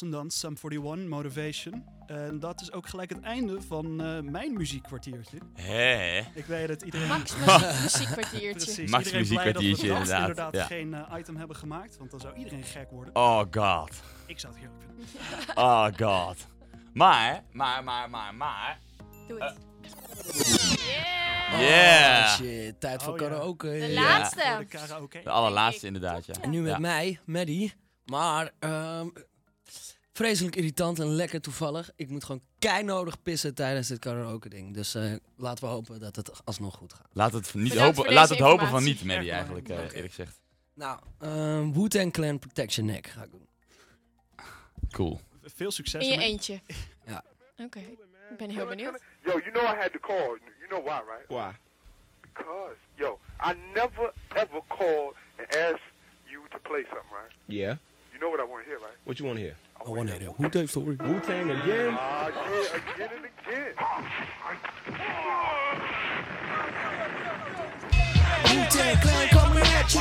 Was 0.00 0.10
hem 0.10 0.10
dan, 0.20 0.30
Sum 0.30 0.56
41, 0.72 1.08
Motivation. 1.08 1.84
En 2.06 2.38
dat 2.38 2.60
is 2.60 2.72
ook 2.72 2.88
gelijk 2.88 3.08
het 3.10 3.20
einde 3.20 3.62
van 3.62 4.00
eh, 4.00 4.20
mijn 4.20 4.52
muziekkwartiertje. 4.52 5.38
Hè? 5.54 6.18
Ik 6.34 6.44
weet 6.46 6.68
het, 6.68 6.82
iedereen... 6.82 7.08
Max 7.08 7.36
muziek- 7.36 7.82
muziekkwartiertje. 7.82 8.50
Precies, 8.50 8.90
Max 8.90 9.04
iedereen 9.06 9.28
blij 9.28 9.52
dat 9.52 9.62
we 9.62 9.68
muziekkwartiertje, 9.68 9.86
inderdaad, 9.88 10.20
inderdaad 10.20 10.54
ja. 10.54 10.64
geen 10.64 10.94
eh, 10.94 11.18
item 11.18 11.36
hebben 11.36 11.56
gemaakt, 11.56 11.96
want 11.98 12.10
dan 12.10 12.20
zou 12.20 12.34
iedereen 12.36 12.62
gek 12.62 12.90
worden. 12.90 13.14
Oh 13.16 13.42
god. 13.50 13.90
Ik 14.26 14.38
zou 14.38 14.52
het 14.54 14.62
heerlijk 14.62 14.82
vinden. 14.86 15.54
Oh 15.64 15.86
god. 15.96 16.46
Maar, 16.92 17.42
maar, 17.52 17.84
maar, 17.84 18.10
maar, 18.10 18.34
maar. 18.34 18.78
Doe 19.28 19.42
het. 19.44 19.56
Yeah. 21.58 22.24
Oh, 22.24 22.34
shit, 22.34 22.80
tijd 22.80 23.02
voor 23.02 23.12
Oh, 23.12 23.20
ja. 23.20 23.28
karaoke. 23.28 23.66
De 23.68 23.86
Ja. 23.86 24.02
laatste. 24.02 24.56
De 24.58 24.64
karaoke. 24.64 25.20
De 25.24 25.30
allerlaatste 25.30 25.86
inderdaad, 25.86 26.26
ja. 26.26 26.34
En 26.40 26.50
nu 26.50 26.60
met 26.60 26.70
Ja. 26.72 26.78
mij, 26.78 27.18
Maddie. 27.24 27.72
Maar, 28.04 28.50
ehm, 28.58 29.08
vreselijk 30.16 30.56
irritant 30.56 30.98
en 30.98 31.06
lekker 31.06 31.40
toevallig. 31.40 31.90
Ik 31.96 32.08
moet 32.08 32.24
gewoon 32.24 32.40
keinodig 32.58 33.22
pissen 33.22 33.54
tijdens 33.54 33.88
dit 33.88 33.98
karaoke 33.98 34.48
ding. 34.48 34.74
Dus 34.74 34.94
eh, 34.94 35.12
laten 35.36 35.64
we 35.64 35.70
hopen 35.70 36.00
dat 36.00 36.16
het 36.16 36.44
alsnog 36.44 36.74
goed 36.74 36.92
gaat. 36.92 37.08
Laat 37.12 37.32
het, 37.32 37.54
niet 37.54 37.68
Bedankt 37.68 37.96
hopen, 37.96 38.12
laat 38.12 38.28
het 38.28 38.38
hopen 38.38 38.66
van 38.68 38.84
niet, 38.84 39.04
Maddie, 39.04 39.30
Echt 39.30 39.36
eigenlijk, 39.36 39.68
eh, 39.68 39.78
eerlijk 39.78 40.14
gezegd. 40.14 40.40
Nou, 40.74 41.00
ehm 41.18 41.72
Wu-Tang 41.72 42.12
Clan 42.12 42.38
Protection 42.38 42.86
Neck 42.86 43.06
ga 43.06 43.22
ik 43.22 43.30
doen. 43.30 43.46
Cool. 44.90 45.20
Veel 45.42 45.70
succes 45.70 46.02
In 46.02 46.06
je 46.08 46.12
ermee. 46.12 46.28
eentje. 46.28 46.60
Ja. 47.06 47.22
Oké. 47.56 47.78
Ik 48.30 48.36
ben 48.36 48.50
heel 48.50 48.66
benieuwd. 48.66 49.00
Yo, 49.24 49.30
you 49.38 49.50
know 49.50 49.62
I 49.62 49.76
had 49.80 49.92
to 49.92 49.98
call. 49.98 50.38
You 50.58 50.68
know 50.68 50.84
why, 50.84 51.00
right? 51.12 51.28
Why? 51.28 51.50
Because, 52.20 52.76
yo, 52.94 53.18
I 53.50 53.54
never 53.74 54.12
ever 54.28 54.60
called 54.68 55.14
and 55.38 55.56
asked 55.56 55.86
you 56.24 56.48
to 56.50 56.58
play 56.58 56.82
something, 56.82 57.10
right? 57.10 57.34
Yeah. 57.46 57.76
You 58.10 58.18
know 58.18 58.30
what 58.30 58.40
I 58.40 58.50
want 58.50 58.64
to 58.64 58.68
hear, 58.70 58.78
right? 58.78 58.96
What 59.04 59.18
you 59.18 59.26
want 59.26 59.38
to 59.38 59.44
hear? 59.44 59.56
I 59.84 59.90
want 59.90 60.08
to 60.08 60.18
hear 60.18 60.30
Wu-Tang 60.38 60.66
story. 60.66 60.96
Wu 60.96 61.20
Tang 61.20 61.50
again? 61.50 61.96
Ah, 61.98 62.28
yeah, 62.28 62.76
again 62.76 63.10
and 63.16 63.24
again. 63.24 63.74
Wu-Tang 68.44 68.96
Clan 68.98 69.28
coming 69.28 69.62
at 69.62 69.94
you. 69.94 70.00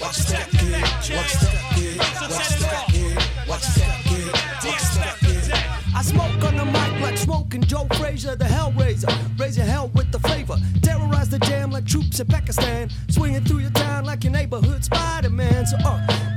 Watch 0.00 0.18
your 0.18 0.26
step, 0.26 0.48
kid. 0.50 0.82
Watch 0.82 1.10
your 1.10 1.24
step, 1.24 1.58
kid. 1.74 1.98
Watch 1.98 2.20
your 2.20 2.40
step, 2.42 2.86
kid. 2.88 3.16
Watch 3.48 3.62
your 3.62 3.72
step, 3.72 3.98
kid. 4.04 4.32
Watch 4.32 4.64
your 4.64 4.78
step, 4.78 5.16
kid. 5.20 5.52
I 5.94 6.02
smoke 6.02 6.44
on 6.44 6.56
the 6.56 6.64
mic 6.66 7.00
like 7.00 7.16
smoking 7.16 7.62
Joe 7.62 7.86
Frazier, 7.98 8.36
the 8.36 8.44
Hellraiser. 8.44 9.10
Raising 9.38 9.64
hell 9.64 9.90
with 9.94 10.12
the 10.12 10.18
flavor. 10.18 10.58
Terrorize 10.82 11.30
the 11.30 11.38
jam 11.38 11.70
like 11.70 11.86
troops 11.86 12.20
in 12.20 12.26
Pakistan. 12.26 12.90
Swinging 13.08 13.42
through 13.44 13.60
your 13.60 13.70
town 13.70 14.04
like 14.04 14.22
your 14.22 14.32
neighborhood 14.34 14.84
Spider-Man. 14.84 15.64
So, 15.66 15.78
uh, 15.84 16.35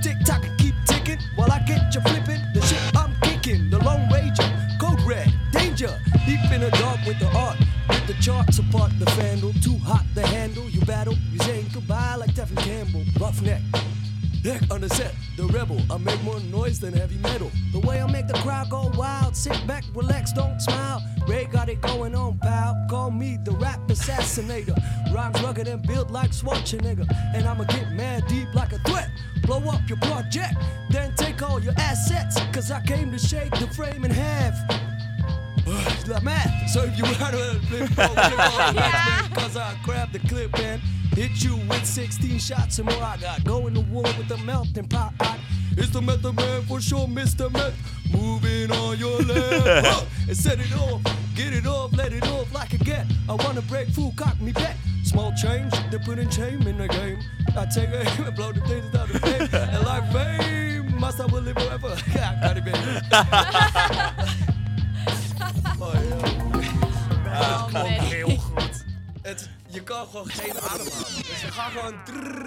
charts 8.30 8.60
apart, 8.60 8.92
the 9.00 9.06
vandal. 9.18 9.52
Too 9.54 9.78
hot 9.80 10.06
to 10.14 10.22
handle. 10.28 10.70
You 10.70 10.82
battle, 10.82 11.16
you 11.32 11.40
saying 11.40 11.66
goodbye 11.74 12.16
like 12.16 12.36
Devin 12.36 12.58
Campbell. 12.58 13.04
Roughneck. 13.20 13.62
Heck 14.44 14.62
on 14.72 14.82
the 14.82 14.90
set, 14.90 15.14
the 15.36 15.46
rebel. 15.46 15.82
I 15.92 15.98
make 15.98 16.22
more 16.24 16.40
noise 16.42 16.80
than 16.80 16.94
heavy 16.94 17.18
metal. 17.18 17.52
The 17.74 17.80
way 17.80 18.02
I 18.02 18.10
make 18.10 18.28
the 18.28 18.36
crowd 18.36 18.70
go 18.70 18.92
wild. 18.96 19.36
Sit 19.36 19.58
back, 19.66 19.84
relax, 19.96 20.32
don't 20.32 20.62
smile. 20.62 21.02
Ray 21.28 21.46
got 21.46 21.70
it 21.70 21.82
going 21.82 22.14
on, 22.16 22.38
pal. 22.38 22.78
Call 22.90 23.10
me 23.10 23.38
the 23.44 23.52
rap 23.52 23.80
assassinator. 23.88 24.78
Rhymes 25.14 25.42
rugged 25.42 25.68
and 25.68 25.82
built 25.86 26.12
like 26.12 26.30
Schwarzenegger. 26.32 27.08
And 27.34 27.48
I'ma 27.48 27.64
get 27.64 27.92
mad 27.94 28.28
deep 28.28 28.54
like 28.54 28.74
a 28.74 28.80
threat. 28.88 29.10
Blow 29.42 29.62
up 29.70 29.82
your 29.90 29.98
project, 29.98 30.54
then 30.92 31.16
take 31.16 31.42
all 31.42 31.60
your 31.60 31.74
assets. 31.78 32.40
Cause 32.54 32.70
I 32.70 32.80
came 32.82 33.12
to 33.12 33.18
shake 33.18 33.52
the 33.60 33.68
frame 33.74 34.06
in 34.06 34.12
half. 34.12 34.56
It's 36.00 36.08
like 36.08 36.24
math. 36.24 36.70
So 36.70 36.84
if 36.84 36.98
you 36.98 37.04
want 37.04 37.18
to 37.18 37.60
flip, 37.68 37.90
go, 37.96 38.08
flip 38.08 38.16
on 38.16 38.76
that, 38.76 39.30
cause 39.34 39.56
I 39.56 39.76
grab 39.84 40.12
the 40.12 40.20
clip 40.20 40.58
and 40.60 40.82
hit 41.14 41.44
you 41.44 41.58
with 41.68 41.86
16 41.86 42.40
shots 42.40 42.80
and 42.80 42.90
more. 42.90 43.04
I 43.04 43.18
got 43.18 43.44
going 43.44 43.76
to 43.76 43.82
war 43.82 44.04
with 44.04 44.28
the 44.28 44.38
melting 44.38 44.88
pot. 44.88 45.14
It's 45.78 45.92
the 45.92 46.02
method 46.02 46.36
man 46.36 46.64
for 46.64 46.82
sure, 46.82 47.08
Mr. 47.08 47.52
Meth. 47.52 47.76
Moving 48.12 48.72
on 48.72 48.98
your 48.98 49.20
left 49.22 49.86
Huh, 49.88 50.06
and 50.28 50.36
set 50.36 50.60
it 50.60 50.76
off, 50.76 51.02
get 51.36 51.54
it 51.54 51.68
off, 51.68 51.96
let 51.96 52.14
it 52.14 52.28
off 52.28 52.52
like 52.52 52.74
a 52.74 52.78
get. 52.78 53.06
I 53.30 53.34
wanna 53.36 53.62
break 53.62 53.90
full 53.90 54.14
cock 54.18 54.40
me 54.42 54.52
back. 54.52 54.76
Small 55.04 55.32
change, 55.34 55.72
they 55.92 56.00
put 56.00 56.18
in 56.18 56.30
shame 56.30 56.62
in 56.64 56.78
the 56.80 56.88
game. 56.88 57.20
I 57.56 57.66
take 57.66 57.90
a 57.90 58.02
aim 58.02 58.26
and 58.26 58.36
blow 58.36 58.52
the 58.52 58.62
things 58.62 58.94
out 58.96 59.10
of 59.10 59.22
fame. 59.22 59.50
and 59.54 59.86
like 59.86 60.12
fame, 60.12 61.00
must 61.00 61.20
I 61.20 61.26
will 61.28 61.42
live 61.42 61.58
forever. 61.58 61.96
I 62.16 62.40
got 62.42 62.58
it, 62.58 62.66
baby 62.66 64.46
oh, 67.42 68.09
yeah. 69.90 70.10
gewoon 70.10 70.30
geen 70.30 70.60
ademhaling. 70.60 71.26
Dus 71.26 71.42
we 71.42 71.52
gaan 71.52 71.72
gewoon... 71.72 71.96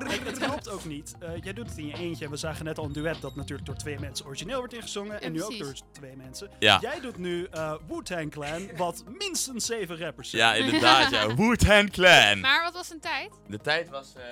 Kijk, 0.08 0.24
het 0.26 0.38
helpt 0.38 0.68
ook 0.68 0.84
niet. 0.84 1.14
Eh, 1.20 1.30
jij 1.42 1.52
doet 1.52 1.68
het 1.68 1.78
in 1.78 1.86
je 1.86 1.94
eentje. 1.96 2.28
We 2.30 2.36
zagen 2.36 2.64
net 2.64 2.78
al 2.78 2.84
een 2.84 2.92
duet 2.92 3.20
dat 3.20 3.34
natuurlijk 3.36 3.66
door 3.66 3.76
twee 3.76 3.98
mensen 3.98 4.26
origineel 4.26 4.58
wordt 4.58 4.74
ingezongen. 4.74 5.22
en 5.22 5.32
nu 5.32 5.42
ook 5.42 5.58
door 5.58 5.74
twee 5.92 6.16
mensen. 6.16 6.50
Ja. 6.58 6.78
Jij 6.80 7.00
doet 7.00 7.18
nu 7.18 7.44
eh 7.50 7.74
Wu-Tang 7.88 8.30
Clan, 8.30 8.76
wat 8.76 9.04
minstens 9.18 9.66
zeven 9.66 9.98
rappers 9.98 10.30
zijn. 10.30 10.42
Ja, 10.42 10.54
inderdaad, 10.54 11.10
ja. 11.10 11.34
Wu-Tang 11.36 11.90
Clan. 11.90 12.40
Maar 12.40 12.62
wat 12.62 12.72
was 12.72 12.90
een 12.90 13.00
tijd? 13.00 13.30
De 13.48 13.58
tijd 13.58 13.88
was... 13.88 14.12
eh, 14.16 14.22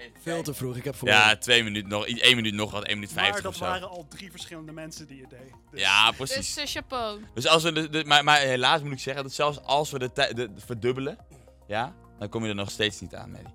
even 0.00 0.20
Veel 0.22 0.42
te 0.42 0.54
vroeg, 0.54 0.76
ik 0.76 0.84
heb 0.84 0.96
verloren. 0.96 1.20
Ja, 1.20 1.36
twee 1.36 1.62
minuten 1.64 1.88
nog. 1.88 2.06
één 2.06 2.36
minuut 2.36 2.54
nog 2.54 2.70
wat, 2.70 2.84
één 2.84 2.94
minuut 2.98 3.14
maar 3.14 3.22
vijftig 3.24 3.42
dat 3.42 3.52
of 3.52 3.58
zo. 3.58 3.64
waren 3.64 3.88
al 3.88 4.06
drie 4.08 4.30
verschillende 4.30 4.72
mensen 4.72 5.06
die 5.06 5.16
je 5.16 5.26
deed. 5.28 5.52
Dus 5.70 5.80
Ja, 5.80 6.10
precies. 6.10 6.54
Dus 6.54 6.72
chapeau. 6.72 7.20
Dus 7.34 7.46
als 7.46 7.62
we 7.62 7.72
de, 7.72 7.88
de- 7.88 8.04
maar, 8.04 8.24
maar 8.24 8.38
helaas 8.38 8.82
moet 8.82 8.92
ik 8.92 8.98
zeggen 8.98 9.22
dat 9.22 9.32
zelfs 9.32 9.60
als 9.62 9.90
we 9.90 9.98
de 9.98 10.12
tijd 10.12 10.36
de- 10.36 10.50
verdubbelen, 10.66 11.18
ja, 11.66 11.94
dan 12.18 12.28
kom 12.28 12.42
je 12.42 12.48
er 12.48 12.54
nog 12.54 12.70
steeds 12.70 13.00
niet 13.00 13.14
aan, 13.14 13.30
Maddie. 13.30 13.54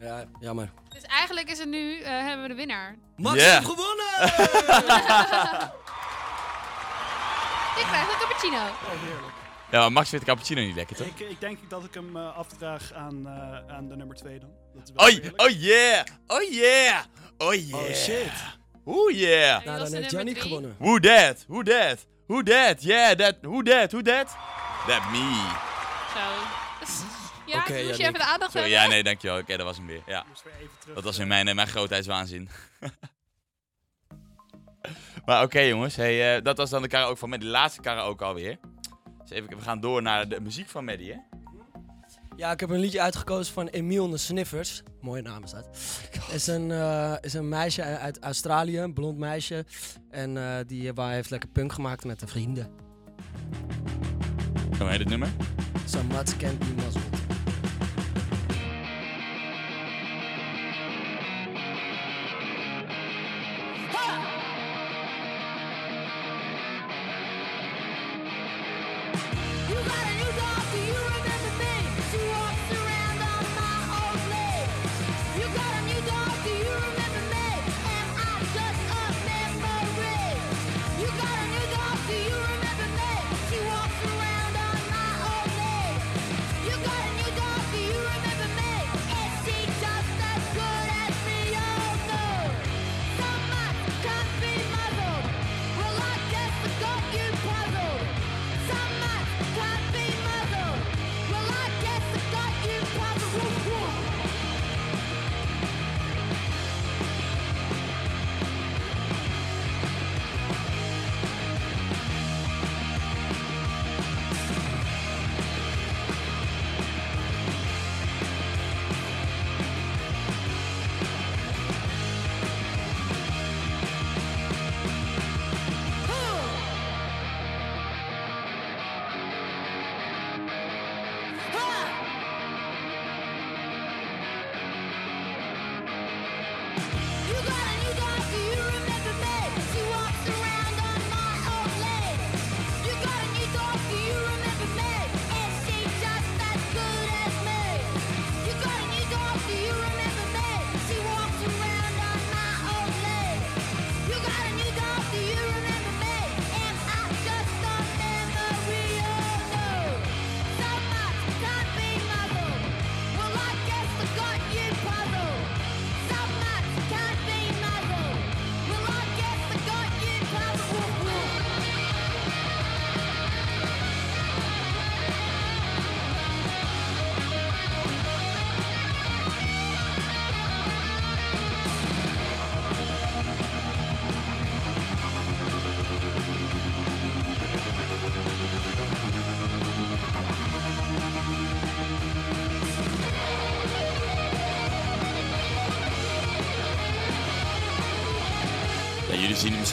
Ja, 0.00 0.24
jammer. 0.40 0.72
Dus 0.88 1.02
eigenlijk 1.02 1.50
is 1.50 1.58
het 1.58 1.68
nu, 1.68 2.00
eh, 2.00 2.10
hebben 2.10 2.42
we 2.42 2.48
de 2.48 2.54
winnaar. 2.54 2.96
Max 3.16 3.36
Yeah. 3.36 3.54
heeft 3.54 3.66
gewonnen! 3.66 4.22
Ik 7.76 7.84
krijg 7.88 8.08
een 8.12 8.18
cappuccino. 8.18 8.56
Oh, 8.56 9.02
heerlijk. 9.02 9.32
Ja, 9.70 9.80
maar 9.80 9.92
Max 9.92 10.08
vindt 10.08 10.24
cappuccino 10.24 10.60
niet 10.60 10.74
lekker, 10.74 10.96
toch? 10.96 11.06
Ik, 11.06 11.18
ik 11.20 11.40
denk 11.40 11.58
dat 11.68 11.84
ik 11.84 11.94
hem 11.94 12.16
eh, 12.16 12.36
afdraag 12.36 12.92
aan, 12.92 13.26
eh, 13.26 13.74
aan 13.76 13.88
de 13.88 13.96
nummer 13.96 14.16
twee 14.16 14.38
dan. 14.38 14.50
Dat 14.74 14.82
is 14.82 14.90
wel 14.94 15.06
Oh, 15.06 15.46
oh 15.46 15.50
yeah! 15.60 16.04
Oh 16.26 16.42
yeah! 16.50 16.98
Oh 17.38 17.54
yeah! 17.54 17.74
Oh 17.74 17.92
shit. 17.94 18.32
Oeh 18.86 19.14
yeah! 19.18 19.64
Nou, 19.64 19.78
dan 19.78 19.90
de 19.90 19.96
heeft 19.96 20.08
drie? 20.08 20.34
gewonnen. 20.34 20.76
Who 20.78 20.98
that? 21.00 21.44
Who 21.48 21.62
that? 21.62 22.06
Who 22.26 22.42
that? 22.42 22.82
Yeah, 22.82 23.16
that. 23.16 23.36
Who 23.42 23.62
that? 23.62 23.92
Who 23.92 24.02
that? 24.02 24.36
That 24.86 25.10
me. 25.10 25.50
Zo. 26.14 26.60
Ja, 27.52 27.58
Oké, 27.58 27.82
moest 27.84 27.96
je 27.96 28.02
even 28.02 28.12
de 28.12 28.24
aandacht 28.24 28.52
hebben? 28.52 28.70
ja, 28.70 28.86
nee, 28.86 29.02
dankjewel. 29.02 29.38
Oké, 29.38 29.56
dat 29.56 29.66
was 29.66 29.76
hem 29.76 29.86
weer. 29.86 30.02
Ja. 30.06 30.24
Weer 30.44 30.52
even 30.60 30.70
terug. 30.80 30.94
Dat 30.94 31.04
was 31.04 31.16
eh, 31.16 31.22
in 31.22 31.28
mijn, 31.28 31.48
eh, 31.48 31.54
mijn 31.54 31.68
grootheidswaanzin. 31.68 32.48
maar 35.26 35.42
oké 35.42 35.60
jongens, 35.60 35.96
hey, 35.96 36.36
eh, 36.36 36.42
dat 36.42 36.56
was 36.56 36.70
dan 36.70 36.82
de 36.82 36.88
karaoke 36.88 37.16
van 37.16 37.28
Maddie. 37.28 37.48
De 37.48 37.54
laatste 37.54 37.80
karaoke 37.80 38.24
alweer. 38.24 38.58
Dus 39.22 39.30
even, 39.30 39.56
we 39.56 39.62
gaan 39.62 39.80
door 39.80 40.02
naar 40.02 40.28
de 40.28 40.40
muziek 40.40 40.68
van 40.68 40.84
Maddie, 40.84 41.12
hè? 41.12 41.18
Ja, 42.36 42.52
ik 42.52 42.60
heb 42.60 42.70
een 42.70 42.78
liedje 42.78 43.00
uitgekozen 43.00 43.52
van 43.52 43.66
Emile 43.68 44.10
de 44.10 44.16
Sniffers. 44.16 44.82
Mooie 45.00 45.22
naam 45.22 45.44
is 45.44 45.50
dat. 45.50 45.66
Is 46.32 46.46
een, 46.46 46.70
eh, 46.70 47.14
is 47.20 47.34
een 47.34 47.48
meisje 47.48 47.82
uit 47.82 48.18
Australië, 48.20 48.78
een 48.80 48.92
blond 48.92 49.18
meisje. 49.18 49.64
En 50.10 50.36
eh, 50.36 50.56
die 50.66 50.92
waar 50.92 51.12
heeft 51.12 51.30
lekker 51.30 51.48
punk 51.48 51.72
gemaakt 51.72 52.04
met 52.04 52.20
haar 52.20 52.28
vrienden. 52.28 52.70
Hoe 54.78 54.88
heet 54.88 54.98
het 54.98 55.08
nummer? 55.08 55.28
So 55.86 56.02
much 56.02 56.36
can 56.36 56.58
be 56.58 56.72
muzzled. 56.76 57.11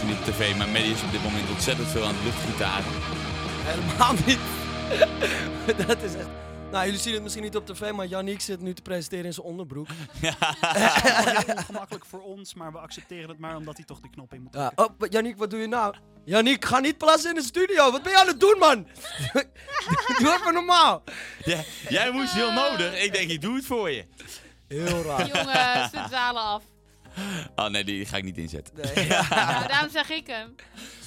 Niet 0.03 0.17
op 0.17 0.23
tv, 0.23 0.55
maar 0.55 0.67
Maddie 0.69 0.91
is 0.93 1.03
op 1.03 1.11
dit 1.11 1.23
moment 1.23 1.49
ontzettend 1.49 1.87
veel 1.87 2.03
aan 2.05 2.13
het 2.15 2.23
luchtgitaren. 2.23 2.91
Helemaal 3.63 4.13
niet. 4.25 4.39
dat 5.87 6.01
is 6.03 6.13
echt... 6.15 6.27
Nou, 6.71 6.85
jullie 6.85 6.99
zien 6.99 7.13
het 7.13 7.23
misschien 7.23 7.43
niet 7.43 7.55
op 7.55 7.65
tv, 7.65 7.91
maar 7.91 8.05
Yannick 8.05 8.41
zit 8.41 8.61
nu 8.61 8.73
te 8.73 8.81
presenteren 8.81 9.25
in 9.25 9.33
zijn 9.33 9.45
onderbroek. 9.45 9.87
heel 10.21 11.55
ongemakkelijk 11.55 12.05
voor 12.05 12.21
ons, 12.21 12.53
maar 12.53 12.71
we 12.71 12.77
accepteren 12.77 13.29
het 13.29 13.39
maar 13.39 13.55
omdat 13.55 13.75
hij 13.77 13.85
toch 13.85 13.99
die 13.99 14.09
knop 14.09 14.33
in 14.33 14.41
moet 14.41 14.53
Ja, 14.53 14.71
oh, 14.75 14.87
wat- 14.97 15.13
Yannick, 15.13 15.37
wat 15.37 15.49
doe 15.49 15.59
je 15.59 15.67
nou? 15.67 15.95
Yannick, 16.25 16.65
ga 16.65 16.79
niet 16.79 16.97
plassen 16.97 17.29
in 17.29 17.35
de 17.35 17.43
studio. 17.43 17.91
Wat 17.91 18.03
ben 18.03 18.11
je 18.11 18.19
aan 18.19 18.27
het 18.27 18.39
doen, 18.39 18.55
man? 18.59 18.87
doe 20.19 20.33
even 20.39 20.53
normaal. 20.53 21.03
Ja, 21.43 21.59
jij 21.89 22.11
moest 22.11 22.31
heel 22.33 22.51
nodig. 22.51 23.03
Ik 23.03 23.13
denk, 23.13 23.29
ik 23.29 23.41
doe 23.41 23.55
het 23.55 23.65
voor 23.65 23.89
je. 23.91 24.05
Heel 24.67 25.01
raar. 25.01 25.27
Jongens, 25.27 25.91
ze 25.91 26.03
dwalen 26.07 26.41
af. 26.41 26.63
Oh 27.55 27.67
nee, 27.67 27.83
die 27.83 28.05
ga 28.05 28.17
ik 28.17 28.23
niet 28.23 28.37
inzetten. 28.37 28.73
Nee, 28.75 29.07
Nou, 29.29 29.67
daarom 29.67 29.89
zeg 29.89 30.09
ik 30.09 30.27
hem. 30.27 30.55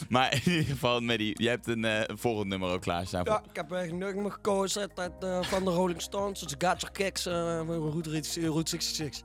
Maar 0.09 0.33
in 0.33 0.41
ieder 0.45 0.65
geval, 0.65 1.01
Maddie, 1.01 1.43
jij 1.43 1.51
hebt 1.51 1.67
een, 1.67 1.85
eh, 1.85 2.01
een 2.07 2.19
volgend 2.19 2.49
nummer 2.49 2.71
ook 2.71 2.81
klaarstaan. 2.83 3.25
Ja, 3.25 3.43
ik 3.51 3.57
heb 3.57 3.71
een 3.71 3.99
nummer 3.99 4.33
gekozen 4.33 4.91
uit, 4.95 5.13
eh, 5.21 5.43
van 5.43 5.65
de 5.65 5.71
Rolling 5.71 6.03
Stones. 6.03 6.41
Dus 6.41 6.55
Got 6.59 6.81
Your 6.81 6.91
Kicks 6.93 7.27
eh, 7.27 7.61
Route 7.67 8.69
66. 8.69 9.23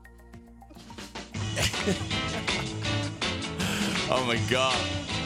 Oh 4.10 4.26
my 4.26 4.38
god. 4.50 5.17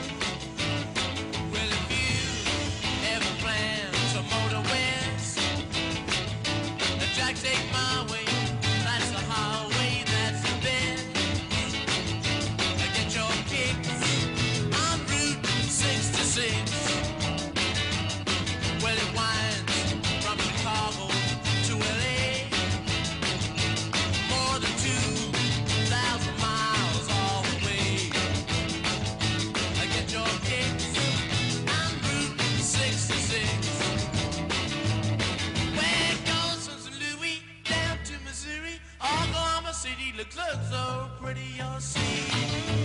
look 40.37 40.61
so 40.70 41.09
pretty, 41.20 41.41
you'll 41.57 41.81
see. 41.81 42.82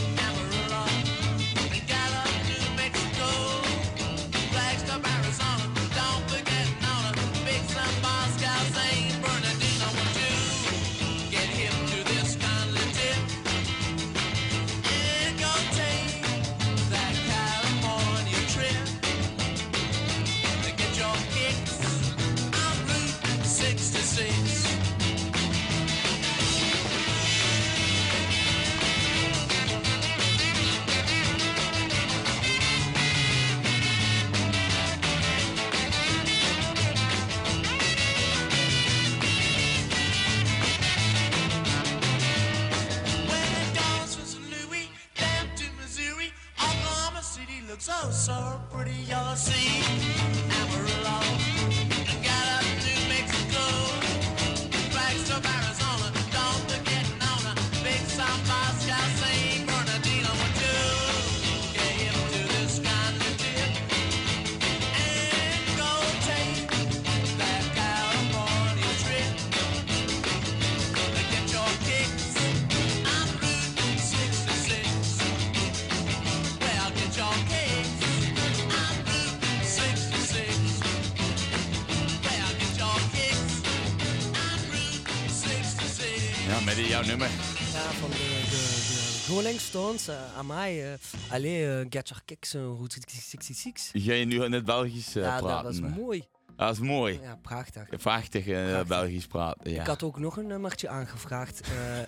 Jouw 86.97 87.05
nummer. 87.05 87.29
Ja, 87.73 87.89
van 87.91 88.09
de, 88.09 88.15
de, 88.15 89.25
de 89.27 89.33
Rolling 89.33 89.59
Stones. 89.59 90.07
eh, 90.07 90.41
mij. 90.41 90.93
eh 90.93 90.99
Allee, 91.31 91.85
get 91.89 92.07
your 92.09 92.21
kicks. 92.25 92.53
Route 92.53 92.99
66. 93.07 94.03
Ga 94.03 94.13
je 94.13 94.25
nu 94.25 94.43
in 94.43 94.51
het 94.51 94.65
Belgisch 94.65 95.15
eh, 95.15 95.23
ja, 95.23 95.39
praten? 95.39 95.63
dat 95.63 95.79
was 95.79 95.91
mooi. 95.95 96.23
Dat 96.55 96.71
is 96.73 96.79
mooi. 96.79 97.19
Ja, 97.21 97.35
prachtig. 97.41 97.89
Prachtig 97.97 98.47
eh, 98.47 98.81
Belgisch 98.81 99.27
praten, 99.27 99.71
ja. 99.71 99.81
Ik 99.81 99.87
had 99.87 100.03
ook 100.03 100.19
nog 100.19 100.37
een 100.37 100.47
nummertje 100.47 100.89
aangevraagd. 100.89 101.61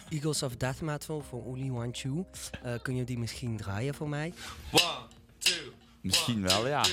Eagles 0.10 0.44
of 0.44 0.56
Death 0.56 0.82
Metal 0.82 1.22
voor 1.30 1.44
Only 1.44 1.70
One 1.70 1.92
Two. 1.92 2.26
Kun 2.82 2.96
je 2.96 3.04
die 3.04 3.20
misschien 3.20 3.58
draaien 3.58 3.94
voor 3.94 4.10
mij? 4.10 4.34
Misschien 6.02 6.42
wel, 6.42 6.68
ja. 6.68 6.86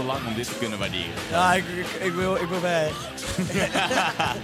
Te 0.00 0.06
lang 0.06 0.26
om 0.26 0.34
dit 0.34 0.46
te 0.46 0.58
kunnen 0.58 0.78
waarderen. 0.78 1.12
Ja, 1.30 1.54
ik, 1.54 1.64
ik, 1.66 1.86
ik 2.06 2.12
wil, 2.12 2.36
ik 2.36 2.48
wil 2.48 2.60
weg. 2.60 2.92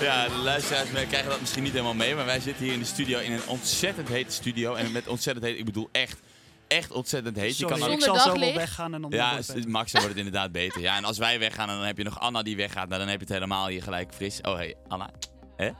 Ja, 0.00 0.28
de 0.28 0.34
luisteraars 0.36 0.90
wij 0.90 1.06
krijgen 1.06 1.30
dat 1.30 1.40
misschien 1.40 1.62
niet 1.62 1.72
helemaal 1.72 1.94
mee, 1.94 2.14
maar 2.14 2.24
wij 2.24 2.40
zitten 2.40 2.64
hier 2.64 2.72
in 2.72 2.78
de 2.78 2.84
studio 2.84 3.18
in 3.18 3.32
een 3.32 3.46
ontzettend 3.46 4.08
hete 4.08 4.32
studio. 4.32 4.74
En 4.74 4.92
met 4.92 5.08
ontzettend 5.08 5.46
heet, 5.46 5.58
ik 5.58 5.64
bedoel 5.64 5.88
echt, 5.92 6.20
echt 6.68 6.92
ontzettend 6.92 7.36
heet. 7.36 7.54
Sorry, 7.56 7.78
dan- 7.78 7.90
ik 7.92 8.00
zal 8.02 8.18
zo 8.18 8.38
wel 8.38 8.54
weggaan 8.54 8.94
en 8.94 9.02
dan 9.02 9.10
Ja. 9.10 9.32
Max 9.66 9.92
dan 9.92 10.02
wordt 10.02 10.16
het 10.16 10.26
inderdaad 10.26 10.52
beter. 10.52 10.80
Ja, 10.80 10.96
en 10.96 11.04
als 11.04 11.18
wij 11.18 11.38
weggaan, 11.38 11.68
dan 11.68 11.80
heb 11.82 11.98
je 11.98 12.04
nog 12.04 12.20
Anna 12.20 12.42
die 12.42 12.56
weggaat. 12.56 12.88
Nou, 12.88 13.00
dan 13.00 13.08
heb 13.08 13.18
je 13.18 13.24
het 13.24 13.34
helemaal 13.34 13.66
hier 13.66 13.82
gelijk 13.82 14.14
fris. 14.14 14.40
Oh, 14.40 14.54
hey, 14.54 14.74
Anna. 14.88 15.10
Hè? 15.56 15.70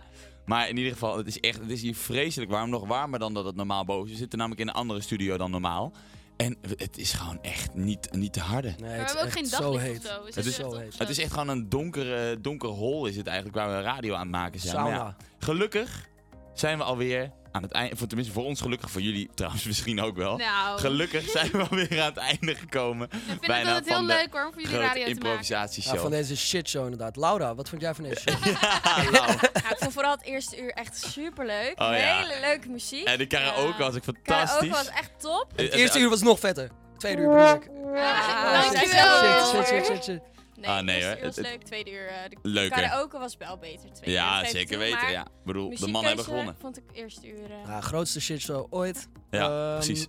Maar 0.45 0.69
in 0.69 0.77
ieder 0.77 0.93
geval, 0.93 1.17
het 1.17 1.27
is 1.27 1.41
echt, 1.41 1.61
het 1.61 1.71
is 1.71 1.83
hier 1.83 1.95
vreselijk 1.97 2.51
warm. 2.51 2.71
Nog 2.71 2.87
warmer 2.87 3.19
dan 3.19 3.35
dat 3.35 3.45
het 3.45 3.57
normaal 3.57 3.85
boven 3.85 4.05
is. 4.07 4.13
We 4.13 4.19
zitten 4.19 4.39
namelijk 4.39 4.63
in 4.63 4.69
een 4.69 4.75
andere 4.75 5.01
studio 5.01 5.37
dan 5.37 5.51
normaal. 5.51 5.93
En 6.37 6.57
het 6.77 6.99
is 6.99 7.13
gewoon 7.13 7.39
echt 7.43 7.75
niet, 7.75 8.13
niet 8.13 8.33
te 8.33 8.41
harde. 8.41 8.75
Nee, 8.79 8.91
we 8.91 8.97
hebben 8.97 9.23
ook 9.23 9.33
geen 9.33 9.49
daglicht 9.51 10.05
of 10.05 10.13
zo. 10.13 10.25
Is 10.25 10.35
Het 10.35 10.47
is, 10.47 10.59
echt 10.59 10.69
op 10.69 10.99
het 10.99 11.09
is 11.09 11.19
echt 11.19 11.33
gewoon 11.33 11.49
een 11.49 11.69
donkere, 11.69 12.41
donker 12.41 12.69
hol 12.69 13.07
is 13.07 13.17
het 13.17 13.27
eigenlijk 13.27 13.57
waar 13.57 13.77
we 13.77 13.83
radio 13.83 14.15
aan 14.15 14.21
het 14.21 14.31
maken 14.31 14.61
zijn. 14.61 14.87
Ja, 14.87 15.17
gelukkig 15.39 16.09
zijn 16.55 16.79
we 16.79 16.85
alweer 16.85 17.33
aan 17.55 17.63
het 17.63 17.73
einde. 17.73 17.97
Voor, 17.97 18.07
tenminste 18.07 18.35
voor 18.35 18.45
ons 18.45 18.61
gelukkig, 18.61 18.91
voor 18.91 19.01
jullie 19.01 19.29
trouwens 19.35 19.65
misschien 19.71 20.01
ook 20.01 20.17
wel. 20.17 20.37
Nou. 20.37 20.81
Gelukkig 20.81 21.31
zijn 21.31 21.51
we 21.51 21.67
alweer 21.71 22.01
aan 22.01 22.07
het 22.07 22.17
einde 22.17 22.55
gekomen. 22.55 23.09
Ik 23.13 23.19
vind 23.41 23.47
het 23.57 23.67
altijd 23.67 23.89
heel 23.89 24.05
leuk 24.05 24.29
hoor, 24.33 24.45
om 24.47 24.53
voor 24.53 24.63
jullie 24.63 24.77
radio 24.77 24.93
te 24.93 24.99
maken. 24.99 25.11
improvisatieshow. 25.13 25.95
Ja, 25.95 26.01
van 26.01 26.11
deze 26.11 26.37
shitshow 26.37 26.83
inderdaad. 26.85 27.17
Laura, 27.17 27.55
wat 27.55 27.69
vond 27.69 27.81
jij 27.81 27.95
van 27.95 28.05
deze 28.05 28.21
show? 28.21 28.45
Ja, 29.13 29.31
ik 29.71 29.77
vond 29.79 29.93
vooral 29.93 30.13
het 30.13 30.23
eerste 30.25 30.63
uur 30.63 30.71
echt 30.71 31.05
super 31.13 31.47
leuk. 31.47 31.73
Oh, 31.81 31.97
ja. 31.99 32.19
Hele 32.19 32.41
leuke 32.41 32.69
muziek. 32.69 33.07
En 33.07 33.19
de 33.19 33.27
karaoke 33.27 33.79
was 33.83 33.95
ik 33.95 34.03
Karaoke 34.23 34.23
fantastisch. 34.23 34.71
was 34.71 34.89
echt 34.89 35.11
top. 35.21 35.47
Het 35.57 35.73
eerste 35.73 35.99
uur 35.99 36.09
was 36.09 36.23
nog 36.23 36.39
vetter. 36.39 36.71
Tweede 36.99 37.23
uur 37.23 37.29
bedoel 37.29 37.55
ik. 37.55 37.71
Ja, 37.95 38.63
Shit, 38.63 38.79
shit, 38.79 39.67
shit, 39.67 39.87
shit, 39.87 40.05
shit. 40.05 40.21
Nee, 40.67 40.77
Ah, 40.77 40.83
nee, 40.85 41.03
het 41.03 41.21
was 41.23 41.37
leuk. 41.37 41.63
Tweede 41.63 41.91
uur, 41.91 42.07
eh, 42.09 42.15
de 42.31 42.37
Leuker. 42.43 42.81
karaoke 42.81 43.19
was 43.19 43.37
wel 43.37 43.57
beter. 43.59 43.93
Tweede 43.93 44.11
Ja, 44.13 44.45
zeker 44.45 44.67
toe, 44.69 44.77
weten. 44.79 45.11
Ja. 45.11 45.21
Ik 45.21 45.45
bedoel, 45.45 45.71
de 45.77 45.87
mannen 45.87 46.05
hebben 46.07 46.25
gewonnen. 46.25 46.57
vond 46.61 46.77
ik 46.77 46.83
eerste 46.93 47.29
uur... 47.29 47.51
eh, 47.51 47.67
Ja, 47.67 47.81
grootste 47.81 48.21
shitshow 48.21 48.67
ooit. 48.71 49.09
Ja, 49.31 49.69
Ehm, 49.71 49.75
precies. 49.85 50.07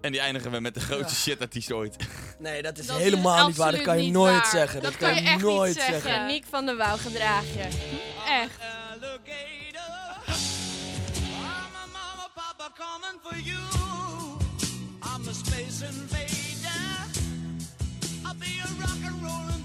En 0.00 0.12
die 0.12 0.20
eindigen 0.20 0.50
we 0.50 0.60
met 0.60 0.74
de 0.74 0.80
grootste 0.80 1.14
ja. 1.14 1.20
shitartiest 1.20 1.72
ooit. 1.72 1.96
Nee, 2.38 2.62
dat 2.62 2.78
is 2.78 2.86
Dat 2.86 2.96
is 2.96 3.02
helemaal 3.02 3.46
niet 3.46 3.56
waar. 3.56 3.72
Dat 3.72 3.82
kan 3.82 4.04
je 4.04 4.10
nooit 4.10 4.32
waar. 4.34 4.46
zeggen. 4.46 4.82
Dat, 4.82 4.90
Dat 4.92 5.00
kan 5.00 5.14
kan 5.14 5.24
je 5.24 5.36
nooit 5.38 5.74
niet 5.74 5.84
zeggen. 5.84 6.10
Janiek 6.10 6.44
van 6.50 6.66
der 6.66 6.76
Wouw 6.76 6.96
gedraag 6.96 7.44
je. 7.54 7.68
Echt. 8.28 8.58
Mama, 11.42 12.28
Papa 12.34 12.70
coming 12.76 13.18
for 13.22 13.36
you. 13.38 13.58
I'm 15.02 15.28
a 15.28 15.32
space 15.32 15.82
invader. 15.82 16.30
I'll 18.26 18.34
be 18.38 18.60
a 18.64 18.68
rock 18.80 19.00
and 19.06 19.22
rollin' 19.22 19.62